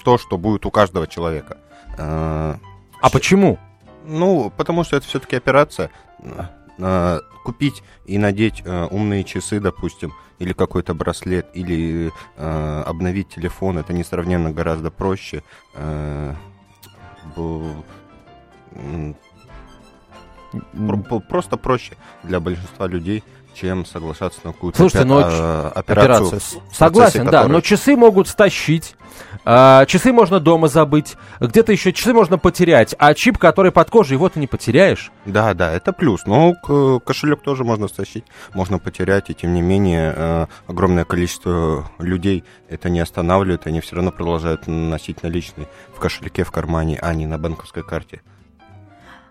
то, 0.04 0.18
что 0.18 0.38
будет 0.38 0.66
у 0.66 0.72
каждого 0.72 1.06
человека. 1.06 1.58
Э, 1.98 2.56
А 3.02 3.10
почему? 3.12 3.60
Ну, 4.06 4.52
потому 4.58 4.84
что 4.84 4.98
это 4.98 5.06
все-таки 5.06 5.36
операция. 5.36 5.92
Э, 6.80 7.20
Купить 7.44 7.84
и 8.06 8.18
надеть 8.18 8.62
э, 8.66 8.88
умные 8.92 9.24
часы, 9.24 9.60
допустим, 9.60 10.14
или 10.40 10.54
какой-то 10.54 10.94
браслет, 10.94 11.48
или 11.54 12.12
э, 12.38 12.84
обновить 12.86 13.30
телефон, 13.30 13.78
это 13.78 13.94
несравненно 13.94 14.52
гораздо 14.52 14.92
проще. 14.92 15.44
Про- 20.52 21.20
просто 21.20 21.58
проще 21.58 21.94
для 22.24 22.40
большинства 22.40 22.88
людей, 22.88 23.24
чем 23.54 23.86
соглашаться 23.86 24.40
на 24.44 24.54
какую-то 24.54 24.78
Слушайте, 24.78 25.06
опе- 25.06 25.10
но 25.10 25.20
э, 25.22 25.24
Операцию. 25.76 25.80
операцию. 25.80 26.30
Процессе 26.30 26.62
Согласен, 26.72 27.26
да, 27.26 27.32
которой- 27.40 27.52
но 27.52 27.62
часы 27.62 27.96
могут 27.96 28.28
стащить, 28.28 28.96
а, 29.44 29.86
часы 29.86 30.14
можно 30.14 30.40
дома 30.40 30.68
забыть, 30.68 31.18
где-то 31.40 31.72
еще 31.72 31.92
часы 31.92 32.14
можно 32.14 32.38
потерять, 32.38 32.96
а 33.00 33.14
чип, 33.14 33.38
который 33.38 33.72
под 33.72 33.90
кожей, 33.90 34.14
его 34.16 34.30
ты 34.30 34.40
не 34.40 34.48
потеряешь. 34.48 35.12
Да, 35.26 35.54
да, 35.54 35.72
это 35.74 35.92
плюс. 35.94 36.26
Но 36.26 36.54
к- 36.54 37.00
кошелек 37.06 37.42
тоже 37.42 37.64
можно 37.64 37.88
стащить, 37.88 38.24
можно 38.54 38.80
потерять, 38.80 39.30
и 39.30 39.34
тем 39.34 39.54
не 39.54 39.62
менее 39.62 40.14
э, 40.16 40.46
огромное 40.68 41.04
количество 41.06 41.90
людей 42.00 42.44
это 42.70 42.90
не 42.90 43.00
останавливает, 43.02 43.68
они 43.68 43.82
все 43.82 43.96
равно 43.98 44.12
продолжают 44.12 44.68
носить 44.68 45.22
наличные 45.24 45.68
в 45.94 46.00
кошельке, 46.00 46.44
в 46.44 46.52
кармане, 46.52 46.98
а 47.02 47.14
не 47.14 47.26
на 47.28 47.38
банковской 47.38 47.84
карте. 47.84 48.22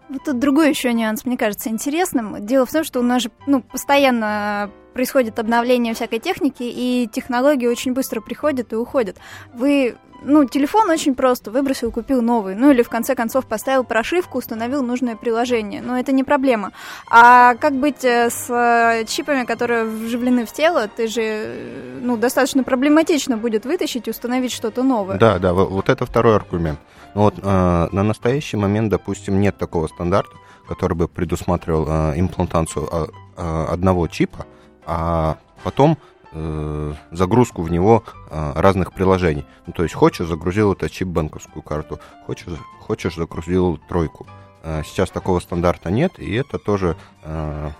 Вот 0.09 0.25
тут 0.25 0.39
другой 0.39 0.71
еще 0.71 0.93
нюанс, 0.93 1.25
мне 1.25 1.37
кажется, 1.37 1.69
интересным. 1.69 2.45
Дело 2.47 2.65
в 2.67 2.73
том, 2.73 2.85
что 2.85 3.01
у 3.01 3.03
нас 3.03 3.23
же 3.23 3.31
ну, 3.47 3.61
постоянно 3.63 4.71
происходит 4.95 5.39
обновление 5.39 5.95
всякой 5.95 6.19
техники, 6.19 6.63
и 6.63 7.09
технологии 7.13 7.67
очень 7.67 7.93
быстро 7.93 8.21
приходят 8.21 8.73
и 8.73 8.77
уходят. 8.77 9.17
Вы, 9.55 9.97
ну, 10.25 10.45
телефон 10.45 10.91
очень 10.91 11.15
просто, 11.15 11.51
выбросил, 11.53 11.93
купил 11.93 12.21
новый, 12.21 12.57
ну 12.57 12.71
или 12.73 12.83
в 12.83 12.89
конце 12.89 13.15
концов 13.15 13.47
поставил 13.47 13.85
прошивку, 13.85 14.39
установил 14.39 14.83
нужное 14.83 15.15
приложение, 15.15 15.83
но 15.83 15.97
это 15.99 16.11
не 16.11 16.25
проблема. 16.25 16.73
А 17.11 17.55
как 17.57 17.75
быть 17.75 18.05
э, 18.05 18.29
с 18.31 18.47
э, 18.51 19.05
чипами, 19.05 19.45
которые 19.45 19.85
вживлены 19.85 20.47
в 20.47 20.53
тело, 20.53 20.89
ты 20.89 21.07
же, 21.07 21.23
э, 21.23 21.99
ну, 22.03 22.17
достаточно 22.17 22.65
проблематично 22.65 23.37
будет 23.37 23.67
вытащить 23.67 24.09
и 24.09 24.11
установить 24.11 24.53
что-то 24.53 24.83
новое. 24.83 25.19
Да, 25.19 25.39
да, 25.39 25.53
во- 25.53 25.67
вот 25.67 25.91
это 25.91 26.07
второй 26.07 26.35
аргумент. 26.35 26.81
Но 27.15 27.23
вот 27.23 27.35
э, 27.39 27.89
на 27.93 28.03
настоящий 28.03 28.57
момент, 28.57 28.91
допустим, 28.91 29.41
нет 29.41 29.57
такого 29.59 29.87
стандарта, 29.89 30.37
который 30.69 30.95
бы 30.95 31.09
предусматривал 31.09 31.87
э, 31.89 32.21
имплантацию 32.21 32.87
э, 32.87 33.67
одного 33.71 34.07
чипа, 34.09 34.47
а 34.87 35.39
потом 35.65 35.99
э, 36.33 36.95
загрузку 37.11 37.63
в 37.63 37.71
него 37.71 38.05
э, 38.31 38.53
разных 38.55 38.93
приложений. 38.93 39.47
Ну, 39.67 39.73
то 39.73 39.83
есть 39.83 39.95
хочешь, 39.95 40.27
загрузил 40.27 40.73
этот 40.73 40.93
чип 40.93 41.09
банковскую 41.09 41.63
карту, 41.63 41.99
хочешь, 42.27 42.47
хочешь 42.81 43.17
загрузил 43.17 43.79
тройку. 43.89 44.27
Э, 44.63 44.83
сейчас 44.85 45.11
такого 45.11 45.41
стандарта 45.41 45.91
нет, 45.91 46.19
и 46.19 46.35
это 46.35 46.59
тоже 46.59 46.97
э, 47.23 47.71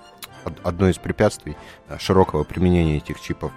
од- 0.45 0.61
одно 0.65 0.89
из 0.89 0.97
препятствий 0.97 1.57
э, 1.89 1.99
широкого 1.99 2.45
применения 2.45 2.97
этих 2.97 3.21
чипов. 3.21 3.53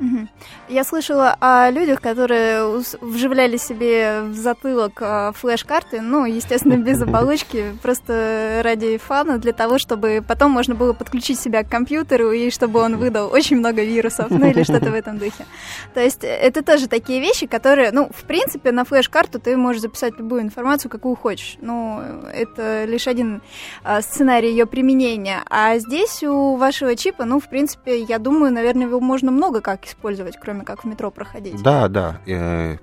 Мгм. 0.00 0.28
Я 0.68 0.82
слышала 0.84 1.36
о 1.40 1.70
людях, 1.70 2.00
которые 2.00 2.82
вживляли 3.02 3.58
себе 3.58 4.22
в 4.22 4.34
затылок 4.34 5.00
а, 5.02 5.32
флеш-карты, 5.32 6.00
ну, 6.00 6.24
естественно, 6.24 6.78
без 6.78 7.02
оболочки, 7.02 7.76
просто 7.82 8.62
ради 8.64 8.96
фана, 8.96 9.36
для 9.38 9.52
того, 9.52 9.78
чтобы 9.78 10.24
потом 10.26 10.52
можно 10.52 10.74
было 10.74 10.94
подключить 10.94 11.38
себя 11.38 11.64
к 11.64 11.68
компьютеру 11.68 12.32
и 12.32 12.50
чтобы 12.50 12.80
он 12.80 12.96
выдал 12.96 13.30
очень 13.30 13.58
много 13.58 13.84
вирусов, 13.84 14.30
ну, 14.30 14.48
или 14.48 14.62
что-то 14.62 14.90
в 14.90 14.94
этом 14.94 15.18
духе. 15.18 15.44
То 15.94 16.00
есть 16.00 16.24
э, 16.24 16.28
это 16.28 16.62
тоже 16.62 16.88
такие 16.88 17.20
вещи, 17.20 17.46
которые, 17.46 17.90
ну, 17.92 18.08
в 18.08 18.24
принципе, 18.24 18.72
на 18.72 18.84
флеш-карту 18.84 19.38
ты 19.38 19.54
можешь 19.58 19.82
записать 19.82 20.18
любую 20.18 20.40
информацию, 20.40 20.90
какую 20.90 21.14
хочешь. 21.14 21.58
Ну, 21.60 22.00
это 22.32 22.86
лишь 22.86 23.06
один 23.06 23.42
а, 23.84 24.00
сценарий 24.00 24.50
ее 24.50 24.64
применения. 24.64 25.42
А 25.50 25.76
здесь 25.78 26.22
у 26.22 26.56
вашего 26.56 26.96
чипа, 26.96 27.26
ну, 27.26 27.38
в 27.38 27.50
принципе, 27.50 28.00
я 28.00 28.18
думаю, 28.18 28.50
наверное, 28.50 28.86
его 28.86 29.00
можно 29.00 29.30
много 29.30 29.60
как 29.60 29.89
использовать, 29.90 30.36
кроме 30.40 30.64
как 30.64 30.84
в 30.84 30.86
метро 30.86 31.10
проходить. 31.10 31.62
Да, 31.62 31.88
да. 31.88 32.20
э, 32.26 32.76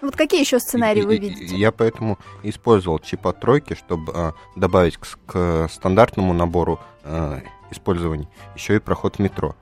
Вот 0.00 0.16
какие 0.16 0.40
еще 0.40 0.58
сценарии 0.60 1.02
И- 1.02 1.06
вы 1.06 1.18
видите? 1.18 1.56
Я 1.56 1.72
поэтому 1.72 2.18
использовал 2.42 2.98
чип 2.98 3.26
от 3.26 3.40
тройки, 3.40 3.74
чтобы 3.74 4.12
а, 4.14 4.32
добавить 4.56 4.96
к, 4.96 5.06
к 5.26 5.68
стандартному 5.70 6.32
набору 6.32 6.80
а, 7.04 7.40
использований 7.70 8.28
еще 8.54 8.76
и 8.76 8.78
проход 8.78 9.16
в 9.16 9.18
метро. 9.18 9.54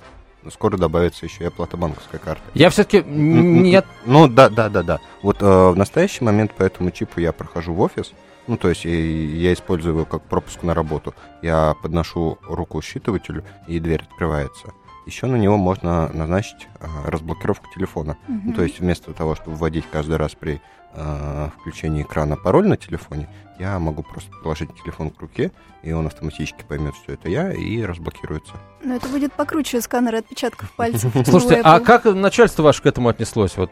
Скоро 0.52 0.76
добавится 0.78 1.26
еще 1.26 1.44
и 1.44 1.46
оплата 1.48 1.76
банковской 1.76 2.18
карты. 2.20 2.42
Я 2.54 2.70
все-таки 2.70 3.02
нет. 3.02 3.84
Ну 4.06 4.28
да, 4.28 4.48
да, 4.48 4.68
да, 4.68 4.82
да. 4.82 4.98
Вот 5.20 5.42
э, 5.42 5.44
в 5.44 5.76
настоящий 5.76 6.24
момент 6.24 6.54
по 6.54 6.62
этому 6.62 6.90
чипу 6.92 7.20
я 7.20 7.32
прохожу 7.32 7.74
в 7.74 7.80
офис. 7.80 8.12
Ну, 8.46 8.56
то 8.56 8.70
есть 8.70 8.84
я 8.86 9.52
использую 9.52 9.94
его 9.96 10.04
как 10.06 10.22
пропуск 10.22 10.62
на 10.62 10.72
работу. 10.72 11.12
Я 11.42 11.74
подношу 11.82 12.38
руку 12.48 12.80
считывателю, 12.80 13.44
и 13.66 13.78
дверь 13.78 14.04
открывается. 14.10 14.72
Еще 15.08 15.24
на 15.24 15.36
него 15.36 15.56
можно 15.56 16.10
назначить 16.12 16.68
а, 16.80 17.10
разблокировку 17.10 17.66
телефона. 17.74 18.18
Ну, 18.28 18.52
то 18.52 18.62
есть 18.62 18.78
вместо 18.78 19.14
того, 19.14 19.34
чтобы 19.36 19.56
вводить 19.56 19.86
каждый 19.90 20.18
раз 20.18 20.34
при 20.34 20.60
э, 20.92 21.48
включении 21.58 22.02
экрана 22.02 22.36
пароль 22.36 22.68
на 22.68 22.76
телефоне, 22.76 23.26
я 23.58 23.78
могу 23.78 24.02
просто 24.02 24.30
положить 24.42 24.68
телефон 24.82 25.08
к 25.08 25.18
руке, 25.18 25.50
и 25.82 25.92
он 25.92 26.06
автоматически 26.06 26.62
поймет, 26.68 26.94
что 26.94 27.14
это 27.14 27.30
я, 27.30 27.54
и 27.54 27.82
разблокируется. 27.82 28.52
Но 28.84 28.96
это 28.96 29.08
будет 29.08 29.32
покруче 29.32 29.80
сканера 29.80 30.18
отпечатков 30.18 30.70
пальцев. 30.72 31.10
Слушайте, 31.24 31.62
а 31.64 31.80
как 31.80 32.04
начальство 32.04 32.62
ваше 32.62 32.82
к 32.82 32.86
этому 32.86 33.08
отнеслось? 33.08 33.56
Вот 33.56 33.70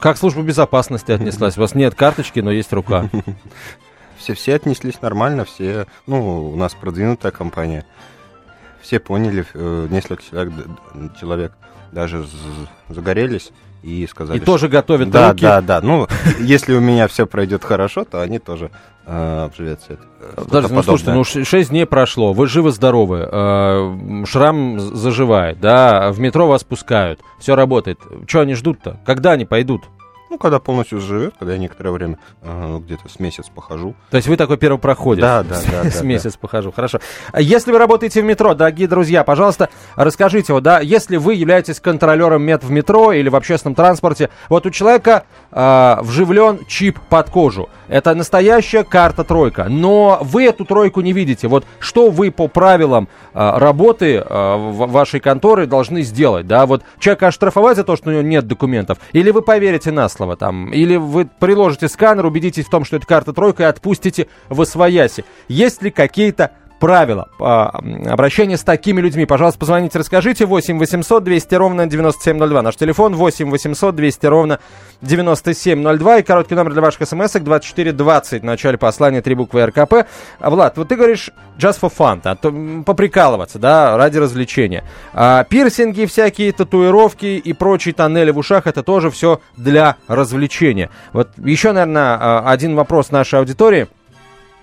как 0.00 0.16
служба 0.16 0.42
безопасности 0.42 1.12
отнеслась? 1.12 1.56
У 1.56 1.60
вас 1.60 1.76
нет 1.76 1.94
карточки, 1.94 2.40
но 2.40 2.50
есть 2.50 2.72
рука. 2.72 3.08
Все, 4.18 4.34
все 4.34 4.56
отнеслись 4.56 5.00
нормально, 5.00 5.44
все, 5.44 5.86
ну, 6.08 6.50
у 6.50 6.56
нас 6.56 6.74
продвинутая 6.74 7.30
компания. 7.30 7.86
Все 8.82 9.00
поняли, 9.00 9.44
э, 9.54 9.86
несколько 9.90 10.22
человек, 10.22 10.54
человек 11.20 11.52
даже 11.92 12.24
загорелись 12.88 13.50
и 13.82 14.06
сказали, 14.06 14.38
И 14.38 14.40
тоже 14.40 14.68
готовят 14.68 15.10
да, 15.10 15.30
руки. 15.30 15.42
да, 15.42 15.60
да. 15.60 15.80
Ну, 15.80 16.06
если 16.40 16.74
у 16.74 16.80
меня 16.80 17.08
все 17.08 17.26
пройдет 17.26 17.64
хорошо, 17.64 18.04
то 18.04 18.20
они 18.20 18.38
тоже 18.38 18.70
э. 19.06 19.48
Это, 19.58 19.82
что-то 19.82 20.02
Подождите, 20.36 20.74
ну 20.74 20.82
слушайте, 20.82 21.12
ну 21.12 21.24
6 21.24 21.70
дней 21.70 21.86
прошло, 21.86 22.32
вы 22.32 22.46
живы-здоровы, 22.46 23.28
э, 23.30 24.24
шрам 24.26 24.80
заживает, 24.80 25.60
да, 25.60 26.10
в 26.12 26.20
метро 26.20 26.46
вас 26.46 26.64
пускают, 26.64 27.20
все 27.38 27.54
работает. 27.54 27.98
Что 28.26 28.40
они 28.40 28.54
ждут-то? 28.54 29.00
Когда 29.06 29.32
они 29.32 29.44
пойдут? 29.44 29.84
Ну, 30.30 30.36
когда 30.36 30.58
полностью 30.58 31.00
заживет, 31.00 31.34
когда 31.38 31.54
я 31.54 31.58
некоторое 31.58 31.90
время 31.90 32.18
э, 32.42 32.78
где-то 32.80 33.08
с 33.08 33.18
месяц 33.18 33.46
похожу. 33.54 33.94
То 34.10 34.18
есть 34.18 34.28
вы 34.28 34.36
такой 34.36 34.58
первопроходец? 34.58 35.22
Да, 35.22 35.42
да, 35.42 35.58
да. 35.70 35.90
С 35.98 36.02
месяц 36.02 36.36
похожу, 36.36 36.70
хорошо. 36.70 37.00
А 37.32 37.40
Если 37.40 37.72
вы 37.72 37.78
работаете 37.78 38.20
в 38.20 38.24
метро, 38.24 38.54
дорогие 38.54 38.88
друзья, 38.88 39.24
пожалуйста, 39.24 39.70
расскажите, 39.96 40.52
вот, 40.52 40.62
да, 40.62 40.80
если 40.80 41.16
вы 41.16 41.34
являетесь 41.34 41.80
контролером 41.80 42.42
мет 42.42 42.62
в 42.62 42.70
метро 42.70 43.12
или 43.12 43.28
в 43.30 43.36
общественном 43.36 43.74
транспорте, 43.74 44.28
вот 44.50 44.66
у 44.66 44.70
человека 44.70 45.24
э, 45.50 45.96
вживлен 46.02 46.60
чип 46.66 46.98
под 47.08 47.30
кожу. 47.30 47.70
Это 47.88 48.14
настоящая 48.14 48.84
карта 48.84 49.24
тройка, 49.24 49.64
но 49.68 50.18
вы 50.20 50.44
эту 50.44 50.66
тройку 50.66 51.00
не 51.00 51.14
видите. 51.14 51.48
Вот 51.48 51.64
что 51.78 52.10
вы 52.10 52.30
по 52.30 52.48
правилам 52.48 53.08
э, 53.32 53.58
работы 53.58 54.16
э, 54.16 54.22
вашей 54.26 55.20
конторы 55.20 55.66
должны 55.66 56.02
сделать, 56.02 56.46
да? 56.46 56.66
Вот 56.66 56.82
человека 56.98 57.28
оштрафовать 57.28 57.76
за 57.76 57.84
то, 57.84 57.96
что 57.96 58.10
у 58.10 58.12
него 58.12 58.22
нет 58.22 58.46
документов, 58.46 58.98
или 59.12 59.30
вы 59.30 59.40
поверите 59.40 59.90
на 59.90 60.08
слово 60.18 60.36
там, 60.36 60.72
или 60.72 60.96
вы 60.96 61.26
приложите 61.26 61.88
сканер, 61.88 62.26
убедитесь 62.26 62.66
в 62.66 62.70
том, 62.70 62.84
что 62.84 62.96
это 62.96 63.06
карта 63.06 63.32
тройка 63.32 63.62
и 63.62 63.66
отпустите 63.66 64.28
в 64.48 64.60
освояси. 64.60 65.24
Есть 65.48 65.82
ли 65.82 65.90
какие-то 65.90 66.52
правила 66.78 67.28
а, 67.40 67.80
обращения 68.06 68.56
с 68.56 68.62
такими 68.62 69.00
людьми. 69.00 69.26
Пожалуйста, 69.26 69.58
позвоните, 69.58 69.98
расскажите. 69.98 70.46
8 70.46 70.78
800 70.78 71.24
200 71.24 71.54
ровно 71.54 71.86
9702. 71.86 72.62
Наш 72.62 72.76
телефон 72.76 73.14
8 73.14 73.50
800 73.50 73.94
200 73.94 74.26
ровно 74.26 74.58
9702. 75.02 76.18
И 76.18 76.22
короткий 76.22 76.54
номер 76.54 76.72
для 76.72 76.82
ваших 76.82 77.06
смс 77.06 77.32
2420. 77.32 78.42
В 78.42 78.44
начале 78.44 78.78
послания 78.78 79.22
три 79.22 79.34
буквы 79.34 79.66
РКП. 79.66 80.06
А, 80.40 80.50
Влад, 80.50 80.76
вот 80.76 80.88
ты 80.88 80.96
говоришь 80.96 81.30
just 81.58 81.80
for 81.80 81.92
fun, 81.96 82.20
а 82.24 82.36
то, 82.36 82.52
поприкалываться, 82.84 83.58
да, 83.58 83.96
ради 83.96 84.18
развлечения. 84.18 84.84
А, 85.12 85.44
пирсинги 85.44 86.06
всякие, 86.06 86.52
татуировки 86.52 87.26
и 87.26 87.52
прочие 87.52 87.94
тоннели 87.94 88.30
в 88.30 88.38
ушах, 88.38 88.66
это 88.66 88.82
тоже 88.82 89.10
все 89.10 89.40
для 89.56 89.96
развлечения. 90.06 90.90
Вот 91.12 91.30
еще, 91.38 91.72
наверное, 91.72 92.40
один 92.40 92.74
вопрос 92.76 93.10
нашей 93.10 93.38
аудитории– 93.40 93.88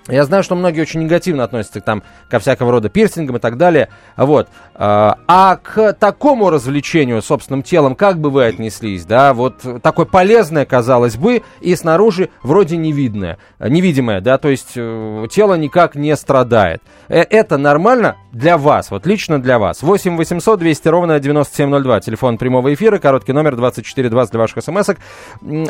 я 0.08 0.24
знаю, 0.26 0.44
что 0.44 0.56
многие 0.56 0.82
очень 0.82 1.04
негативно 1.04 1.44
относятся 1.44 1.82
там, 1.82 2.04
ко 2.30 2.40
всякого 2.40 2.72
рода 2.72 2.90
пирсингам 2.90 3.38
и 3.38 3.40
так 3.40 3.58
далее. 3.58 3.90
Вот. 4.18 4.48
А 4.76 5.18
а 5.28 5.58
к 5.58 5.94
такому 5.94 6.50
развлечению 6.50 7.22
собственным 7.22 7.64
телом 7.64 7.96
как 7.96 8.20
бы 8.20 8.30
вы 8.30 8.46
отнеслись? 8.46 9.06
Да, 9.06 9.34
вот 9.34 9.56
такое 9.82 10.06
полезное, 10.06 10.66
казалось 10.66 11.18
бы, 11.18 11.44
и 11.62 11.76
снаружи 11.76 12.30
вроде 12.44 12.78
невидное, 12.78 13.38
невидимое, 13.60 14.22
да, 14.22 14.38
то 14.38 14.50
есть 14.50 14.74
э, 14.76 15.28
тело 15.32 15.56
никак 15.56 15.96
не 15.96 16.16
страдает. 16.16 16.82
Э, 17.10 17.22
Это 17.22 17.58
нормально 17.58 18.16
для 18.32 18.58
вас, 18.58 18.92
вот 18.92 19.06
лично 19.06 19.42
для 19.42 19.60
вас. 19.60 19.82
8 19.82 20.18
800 20.18 20.60
200 20.60 20.88
ровно 20.88 21.20
9702, 21.20 22.00
телефон 22.02 22.38
прямого 22.38 22.74
эфира, 22.74 22.98
короткий 23.00 23.34
номер 23.34 23.56
2420 23.56 24.32
для 24.32 24.40
ваших 24.40 24.64
смс 24.64 24.90
-ок. 24.90 24.98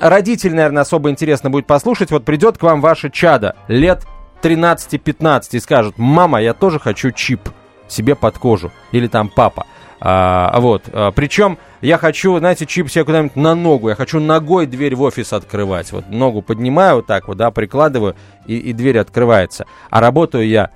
Родитель, 0.01 0.54
наверное, 0.54 0.82
особо 0.82 1.10
интересно 1.10 1.50
будет 1.50 1.68
послушать. 1.68 2.12
Вот 2.12 2.25
придет 2.25 2.58
к 2.58 2.63
вам 2.63 2.82
ваше 2.82 3.10
чадо 3.10 3.56
лет 3.68 4.06
13-15 4.42 5.42
и 5.51 5.60
скажут, 5.60 5.98
мама, 5.98 6.42
я 6.42 6.54
тоже 6.54 6.80
хочу 6.80 7.12
чип 7.12 7.50
себе 7.88 8.15
под 8.15 8.38
кожу. 8.38 8.72
Или 8.92 9.08
там 9.08 9.30
папа. 9.30 9.65
А, 10.00 10.60
вот. 10.60 10.84
А, 10.92 11.12
причем 11.12 11.58
я 11.82 11.98
хочу, 11.98 12.38
знаете, 12.39 12.65
чип 12.65 12.89
себе 12.89 13.06
куда-нибудь 13.06 13.36
на 13.36 13.56
ногу. 13.56 13.89
Я 13.89 13.96
хочу 13.96 14.20
ногой 14.20 14.65
дверь 14.65 14.96
в 14.96 15.01
офис 15.01 15.34
открывать. 15.34 15.92
Вот 15.92 16.10
ногу 16.10 16.42
поднимаю 16.42 16.98
вот 16.98 17.08
так 17.08 17.27
вот, 17.27 17.38
да, 17.38 17.51
прикладываю, 17.51 18.15
и, 18.46 18.58
и 18.58 18.74
дверь 18.74 19.00
открывается. 19.00 19.65
А 19.89 20.01
работаю 20.01 20.48
я 20.48 20.72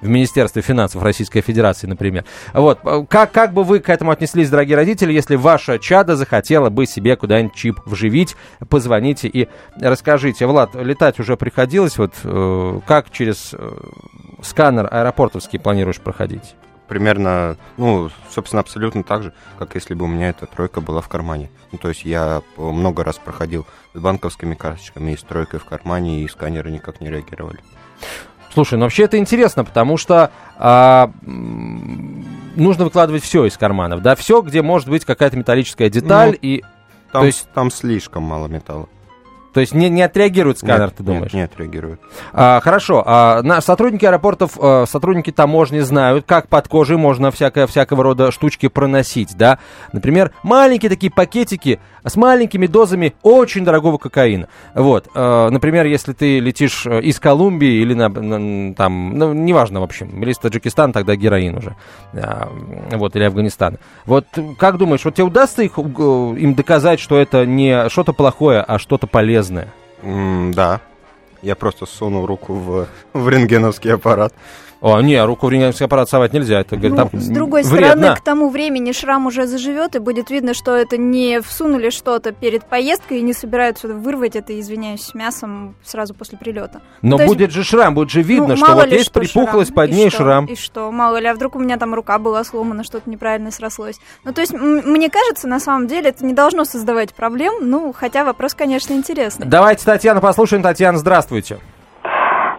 в 0.00 0.08
Министерстве 0.08 0.62
финансов 0.62 1.02
Российской 1.02 1.40
Федерации, 1.40 1.86
например. 1.86 2.24
Вот. 2.52 2.80
Как, 3.08 3.32
как 3.32 3.52
бы 3.52 3.64
вы 3.64 3.80
к 3.80 3.88
этому 3.88 4.10
отнеслись, 4.10 4.50
дорогие 4.50 4.76
родители, 4.76 5.12
если 5.12 5.36
ваша 5.36 5.78
чада 5.78 6.16
захотела 6.16 6.70
бы 6.70 6.86
себе 6.86 7.16
куда-нибудь 7.16 7.54
чип 7.54 7.80
вживить? 7.86 8.36
Позвоните 8.68 9.28
и 9.28 9.48
расскажите. 9.80 10.46
Влад, 10.46 10.74
летать 10.74 11.18
уже 11.18 11.36
приходилось? 11.36 11.98
Вот 11.98 12.14
э, 12.24 12.80
как 12.86 13.10
через 13.10 13.54
э, 13.54 13.72
сканер 14.42 14.88
аэропортовский 14.90 15.58
планируешь 15.58 16.00
проходить? 16.00 16.54
Примерно, 16.88 17.56
ну, 17.76 18.10
собственно, 18.30 18.60
абсолютно 18.60 19.02
так 19.02 19.24
же, 19.24 19.32
как 19.58 19.74
если 19.74 19.94
бы 19.94 20.04
у 20.04 20.08
меня 20.08 20.28
эта 20.28 20.46
тройка 20.46 20.80
была 20.80 21.00
в 21.00 21.08
кармане. 21.08 21.50
Ну, 21.72 21.78
то 21.78 21.88
есть 21.88 22.04
я 22.04 22.42
много 22.56 23.02
раз 23.02 23.16
проходил 23.18 23.66
с 23.92 23.98
банковскими 23.98 24.54
карточками 24.54 25.12
и 25.12 25.16
с 25.16 25.22
тройкой 25.22 25.58
в 25.58 25.64
кармане, 25.64 26.22
и 26.22 26.28
сканеры 26.28 26.70
никак 26.70 27.00
не 27.00 27.10
реагировали. 27.10 27.58
Слушай, 28.56 28.78
ну 28.78 28.86
вообще 28.86 29.02
это 29.02 29.18
интересно, 29.18 29.64
потому 29.66 29.98
что 29.98 30.30
а, 30.56 31.10
нужно 31.26 32.84
выкладывать 32.84 33.22
все 33.22 33.44
из 33.44 33.58
карманов, 33.58 34.00
да, 34.00 34.16
все, 34.16 34.40
где 34.40 34.62
может 34.62 34.88
быть 34.88 35.04
какая-то 35.04 35.36
металлическая 35.36 35.90
деталь, 35.90 36.30
Ну, 36.30 36.38
и, 36.40 36.62
Там, 37.12 37.20
То 37.20 37.26
есть- 37.26 37.48
там 37.52 37.70
слишком 37.70 38.22
мало 38.22 38.46
металла. 38.48 38.88
То 39.56 39.60
есть 39.60 39.72
не, 39.72 39.88
не 39.88 40.02
отреагирует 40.02 40.58
сканер, 40.58 40.88
Нет, 40.88 40.96
ты 40.96 41.02
думаешь? 41.02 41.32
Нет, 41.32 41.32
не 41.32 41.40
отреагирует. 41.40 41.98
А, 42.34 42.60
хорошо. 42.60 43.02
А, 43.06 43.40
на, 43.40 43.62
сотрудники 43.62 44.04
аэропортов, 44.04 44.58
а, 44.60 44.84
сотрудники 44.84 45.32
таможни 45.32 45.78
знают, 45.78 46.26
как 46.26 46.48
под 46.48 46.68
кожей 46.68 46.98
можно 46.98 47.30
всякое, 47.30 47.66
всякого 47.66 48.02
рода 48.02 48.30
штучки 48.32 48.68
проносить, 48.68 49.34
да? 49.34 49.58
Например, 49.94 50.32
маленькие 50.42 50.90
такие 50.90 51.10
пакетики 51.10 51.80
с 52.04 52.16
маленькими 52.16 52.66
дозами 52.66 53.14
очень 53.22 53.64
дорогого 53.64 53.96
кокаина. 53.96 54.48
Вот. 54.74 55.08
А, 55.14 55.48
например, 55.48 55.86
если 55.86 56.12
ты 56.12 56.38
летишь 56.38 56.86
э, 56.86 57.00
из 57.00 57.18
Колумбии 57.18 57.80
или 57.80 57.94
на, 57.94 58.10
на- 58.10 58.74
там, 58.74 59.16
ну, 59.16 59.32
неважно, 59.32 59.80
в 59.80 59.84
общем, 59.84 60.22
или 60.22 60.32
из 60.32 60.38
Таджикистана, 60.38 60.92
тогда 60.92 61.16
героин 61.16 61.56
уже. 61.56 61.76
А, 62.12 62.52
вот, 62.92 63.16
или 63.16 63.24
Афганистана. 63.24 63.78
Вот 64.04 64.26
как 64.58 64.76
думаешь, 64.76 65.02
вот 65.06 65.14
тебе 65.14 65.24
удастся 65.24 65.62
их, 65.62 65.78
им 65.78 66.54
доказать, 66.54 67.00
что 67.00 67.16
это 67.16 67.46
не 67.46 67.88
что-то 67.88 68.12
плохое, 68.12 68.60
а 68.60 68.78
что-то 68.78 69.06
полезное? 69.06 69.45
М, 70.02 70.52
да. 70.52 70.80
Я 71.42 71.54
просто 71.54 71.86
сунул 71.86 72.26
руку 72.26 72.54
в, 72.54 72.86
в 73.12 73.28
рентгеновский 73.28 73.92
аппарат. 73.94 74.32
О, 74.86 75.00
не, 75.00 75.20
руку 75.24 75.48
в 75.48 75.50
рентгеновский 75.50 75.86
аппарат 75.86 76.08
совать 76.08 76.32
нельзя. 76.32 76.60
Это, 76.60 76.76
говорит, 76.76 76.92
Ну, 76.96 77.08
там 77.08 77.20
с 77.20 77.26
другой 77.26 77.62
вредно. 77.64 77.96
стороны, 77.96 78.16
к 78.16 78.20
тому 78.20 78.50
времени 78.50 78.92
шрам 78.92 79.26
уже 79.26 79.48
заживет, 79.48 79.96
и 79.96 79.98
будет 79.98 80.30
видно, 80.30 80.54
что 80.54 80.76
это 80.76 80.96
не 80.96 81.40
всунули 81.40 81.90
что-то 81.90 82.30
перед 82.30 82.64
поездкой 82.66 83.18
и 83.18 83.22
не 83.22 83.32
собираются 83.32 83.88
вырвать 83.88 84.36
это, 84.36 84.58
извиняюсь, 84.60 85.02
с 85.02 85.12
мясом 85.14 85.74
сразу 85.84 86.14
после 86.14 86.38
прилета. 86.38 86.82
Но 87.02 87.16
то 87.16 87.24
есть- 87.24 87.34
будет 87.34 87.50
же 87.50 87.64
шрам, 87.64 87.94
будет 87.96 88.10
же 88.10 88.22
видно, 88.22 88.48
Ну, 88.50 88.56
что 88.56 88.74
вот 88.74 88.86
есть 88.92 89.06
что 89.06 89.18
припухлость, 89.18 89.72
шрам. 89.72 89.74
под 89.74 89.90
И 89.90 89.94
ней 89.94 90.08
что? 90.08 90.18
шрам. 90.18 90.44
И 90.46 90.54
что, 90.54 90.92
мало 90.92 91.16
ли, 91.16 91.26
а 91.26 91.34
вдруг 91.34 91.56
у 91.56 91.58
меня 91.58 91.78
там 91.78 91.92
рука 91.92 92.20
была 92.20 92.44
сломана, 92.44 92.84
что-то 92.84 93.10
неправильно 93.10 93.50
срослось. 93.50 93.96
Ну, 94.22 94.32
то 94.32 94.40
есть, 94.40 94.52
мне 94.52 95.10
кажется, 95.10 95.48
на 95.48 95.58
самом 95.58 95.88
деле, 95.88 96.10
это 96.10 96.24
не 96.24 96.32
должно 96.32 96.64
создавать 96.64 97.12
проблем, 97.12 97.54
ну, 97.68 97.92
хотя 97.92 98.24
вопрос, 98.24 98.54
конечно, 98.54 98.92
интересный. 98.94 99.46
Давайте 99.46 99.84
Татьяну 99.84 100.20
послушаем. 100.20 100.62
Татьяна, 100.62 100.98
здравствуйте. 100.98 101.58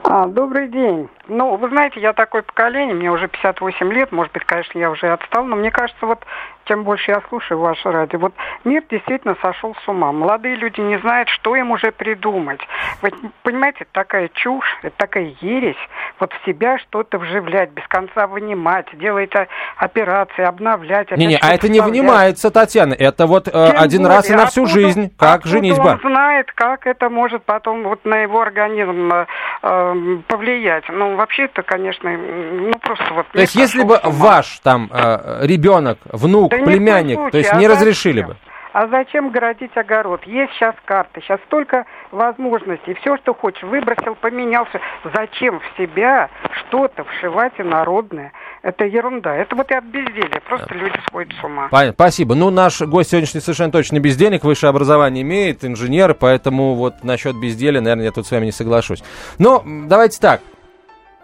А, 0.10 0.26
добрый 0.26 0.70
день. 0.70 1.10
Ну, 1.28 1.58
вы 1.58 1.68
знаете, 1.68 2.00
я 2.00 2.14
такое 2.14 2.42
поколение, 2.42 2.96
мне 2.96 3.12
уже 3.12 3.28
58 3.28 3.92
лет, 3.92 4.14
может 4.14 4.32
быть, 4.32 4.46
конечно, 4.46 4.80
я 4.80 4.90
уже 4.90 5.12
отстал, 5.12 5.44
но 5.44 5.58
мне 5.58 5.70
кажется, 5.70 6.06
вот 6.06 6.20
чем 6.68 6.84
больше 6.84 7.12
я 7.12 7.22
слушаю 7.30 7.60
ваше 7.60 7.92
радио, 7.92 8.20
вот 8.20 8.34
мир 8.64 8.84
действительно 8.90 9.36
сошел 9.42 9.76
с 9.84 9.88
ума. 9.88 10.12
Молодые 10.12 10.56
люди 10.56 10.80
не 10.82 10.98
знают, 11.00 11.30
что 11.30 11.56
им 11.56 11.72
уже 11.72 11.92
придумать. 11.92 12.60
Вы 13.02 13.12
понимаете, 13.44 13.80
это 13.82 13.92
такая 13.94 14.30
чушь, 14.34 14.66
это 14.84 14.96
такая 14.98 15.34
ересь, 15.42 15.78
вот 16.20 16.34
в 16.34 16.46
себя 16.46 16.78
что-то 16.80 17.18
вживлять, 17.18 17.72
без 17.72 17.88
конца 17.88 18.28
вынимать, 18.28 18.86
делать 18.98 19.32
операции, 19.78 20.44
обновлять. 20.44 21.12
Не-не, 21.12 21.38
а 21.38 21.54
это 21.54 21.68
не 21.70 21.80
вставлять. 21.80 22.02
внимается, 22.02 22.52
Татьяна. 22.52 22.94
Это 22.94 23.26
вот 23.28 23.48
э, 23.48 23.52
Тем 23.52 23.82
один 23.82 24.06
раз 24.06 24.26
и 24.26 24.30
более, 24.30 24.44
на 24.44 24.50
всю 24.50 24.64
откуда- 24.64 24.82
жизнь. 24.82 25.14
Как 25.18 25.46
женитьба. 25.46 26.00
он 26.04 26.12
знает, 26.12 26.52
как 26.54 26.88
это 26.88 27.10
может 27.10 27.44
потом 27.44 27.84
вот 27.84 28.04
на 28.06 28.18
его 28.18 28.42
организм 28.42 29.12
э, 29.14 29.26
э, 29.64 30.18
повлиять. 30.28 30.84
Ну, 30.90 31.16
вообще 31.16 31.44
это, 31.44 31.64
конечно, 31.64 32.10
ну 32.12 32.74
просто 32.80 33.14
вот... 33.14 33.28
То 33.32 33.40
есть, 33.40 33.56
если 33.56 33.84
бы 33.84 34.00
ваш 34.04 34.60
там 34.60 34.90
э, 34.92 35.46
ребенок, 35.46 36.00
внук, 36.06 36.54
Да 36.60 36.66
племянник, 36.72 37.32
то 37.32 37.38
есть 37.38 37.52
А 37.52 37.58
не 37.58 37.68
зачем? 37.68 37.72
разрешили 37.78 38.22
бы. 38.22 38.36
А 38.74 38.88
зачем 38.90 39.32
городить 39.32 39.76
огород? 39.76 40.22
Есть 40.26 40.54
сейчас 40.54 40.76
карты, 40.86 41.22
сейчас 41.22 41.40
столько 41.48 41.86
возможностей. 42.12 42.94
Все, 43.02 43.18
что 43.18 43.34
хочешь, 43.34 43.64
выбросил, 43.64 44.14
поменялся. 44.14 44.80
Зачем 45.16 45.60
в 45.60 45.78
себя 45.82 46.30
что-то 46.52 47.04
вшивать 47.06 47.54
инородное? 47.58 48.34
Это 48.62 48.86
ерунда. 48.86 49.34
Это 49.34 49.56
вот 49.56 49.72
и 49.72 49.74
от 49.74 49.86
безделия. 49.86 50.42
Просто 50.48 50.76
люди 50.76 51.00
сходят 51.08 51.34
с 51.40 51.44
ума. 51.44 51.70
Понятно, 51.72 51.94
спасибо. 51.94 52.36
Ну, 52.36 52.52
наш 52.52 52.80
гость 52.82 53.10
сегодняшний 53.10 53.40
совершенно 53.40 53.72
точно 53.72 54.00
без 54.00 54.16
денег, 54.16 54.44
высшее 54.44 54.70
образование 54.70 55.24
имеет, 55.24 55.66
инженер, 55.66 56.14
поэтому 56.14 56.76
вот 56.76 57.04
насчет 57.04 57.36
безделия, 57.40 57.82
наверное, 57.82 58.06
я 58.06 58.12
тут 58.12 58.28
с 58.28 58.32
вами 58.32 58.46
не 58.46 58.52
соглашусь. 58.52 59.04
Но 59.40 59.64
давайте 59.66 60.20
так. 60.20 60.42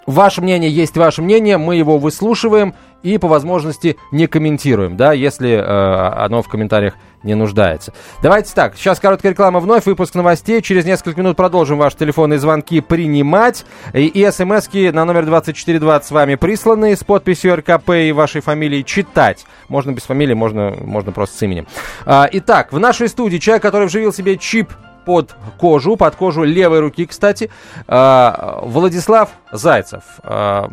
Ваше 0.06 0.42
мнение 0.42 0.70
есть 0.70 0.98
ваше 0.98 1.22
мнение, 1.22 1.58
мы 1.58 1.76
его 1.76 1.98
выслушиваем 1.98 2.74
и 3.04 3.18
по 3.18 3.28
возможности 3.28 3.98
не 4.12 4.28
комментируем, 4.28 4.98
да, 4.98 5.14
если 5.14 5.52
э, 5.52 6.24
оно 6.24 6.42
в 6.42 6.48
комментариях 6.48 6.96
не 7.22 7.36
нуждается. 7.36 7.94
Давайте 8.22 8.54
так, 8.54 8.76
сейчас 8.76 9.00
короткая 9.00 9.32
реклама 9.32 9.60
вновь, 9.60 9.86
выпуск 9.86 10.16
новостей. 10.16 10.62
Через 10.62 10.86
несколько 10.86 11.20
минут 11.20 11.38
продолжим 11.38 11.78
ваши 11.78 11.98
телефонные 11.98 12.40
звонки 12.40 12.82
принимать. 12.82 13.66
И, 13.94 14.08
и 14.08 14.30
смски 14.30 14.92
на 14.92 15.06
номер 15.06 15.26
2420 15.26 16.08
с 16.08 16.12
вами 16.12 16.36
присланы 16.36 16.96
с 16.96 17.04
подписью 17.04 17.56
РКП 17.56 17.92
и 17.92 18.12
вашей 18.12 18.42
фамилией 18.42 18.84
читать. 18.84 19.46
Можно 19.70 19.92
без 19.92 20.04
фамилии, 20.04 20.34
можно, 20.34 20.76
можно 20.82 21.12
просто 21.12 21.38
с 21.38 21.42
именем. 21.42 21.68
А, 22.06 22.28
итак, 22.32 22.74
в 22.74 22.80
нашей 22.80 23.08
студии 23.08 23.38
человек, 23.38 23.64
который 23.64 23.88
вживил 23.88 24.12
себе 24.12 24.38
чип 24.38 24.70
под 25.06 25.36
кожу, 25.60 25.96
под 25.96 26.16
кожу 26.16 26.44
левой 26.44 26.80
руки, 26.80 27.06
кстати, 27.06 27.50
а, 27.88 28.60
Владислав 28.64 29.30
Зайцев. 29.52 30.04
А, 30.24 30.70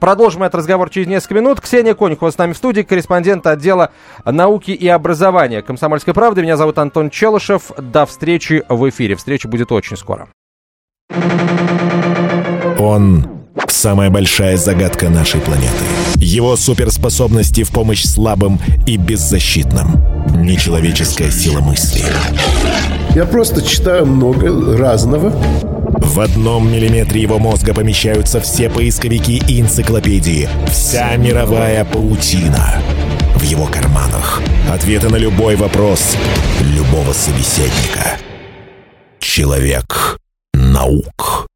продолжим 0.00 0.42
этот 0.42 0.56
разговор 0.56 0.90
через 0.90 1.06
несколько 1.06 1.34
минут. 1.34 1.60
Ксения 1.60 1.94
Конюхова 1.94 2.30
с 2.30 2.38
нами 2.38 2.52
в 2.52 2.56
студии, 2.56 2.82
корреспондент 2.82 3.46
отдела 3.46 3.92
науки 4.24 4.70
и 4.70 4.88
образования 4.88 5.62
«Комсомольской 5.62 6.14
правды». 6.14 6.42
Меня 6.42 6.56
зовут 6.56 6.78
Антон 6.78 7.10
Челышев. 7.10 7.70
До 7.76 8.06
встречи 8.06 8.62
в 8.68 8.88
эфире. 8.88 9.16
Встреча 9.16 9.48
будет 9.48 9.72
очень 9.72 9.96
скоро. 9.96 10.28
Он– 12.78 13.26
самая 13.68 14.10
большая 14.10 14.56
загадка 14.56 15.08
нашей 15.08 15.40
планеты. 15.40 15.84
Его 16.16 16.56
суперспособности 16.56 17.64
в 17.64 17.70
помощь 17.70 18.04
слабым 18.04 18.60
и 18.86 18.96
беззащитным. 18.96 20.02
Нечеловеческая 20.36 21.30
сила 21.30 21.60
мысли. 21.60 22.04
Я 23.14 23.26
просто 23.26 23.60
читаю 23.60 24.06
много 24.06 24.78
разного. 24.78 25.30
В 25.98 26.18
одном 26.18 26.72
миллиметре 26.72 27.20
его 27.20 27.38
мозга 27.38 27.74
помещаются 27.74 28.40
все 28.40 28.70
поисковики 28.70 29.42
и 29.46 29.60
энциклопедии. 29.60 30.48
Вся 30.70 31.14
мировая 31.16 31.84
паутина. 31.84 32.80
В 33.34 33.42
его 33.42 33.66
карманах. 33.66 34.40
Ответы 34.72 35.10
на 35.10 35.16
любой 35.16 35.56
вопрос 35.56 36.16
любого 36.62 37.12
собеседника. 37.12 38.16
Человек 39.20 40.18
наук. 40.54 41.46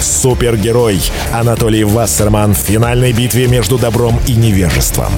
Супергерой 0.00 0.98
Анатолий 1.32 1.84
Вассерман 1.84 2.54
в 2.54 2.58
финальной 2.58 3.12
битве 3.12 3.46
между 3.46 3.78
добром 3.78 4.18
и 4.26 4.34
невежеством. 4.34 5.12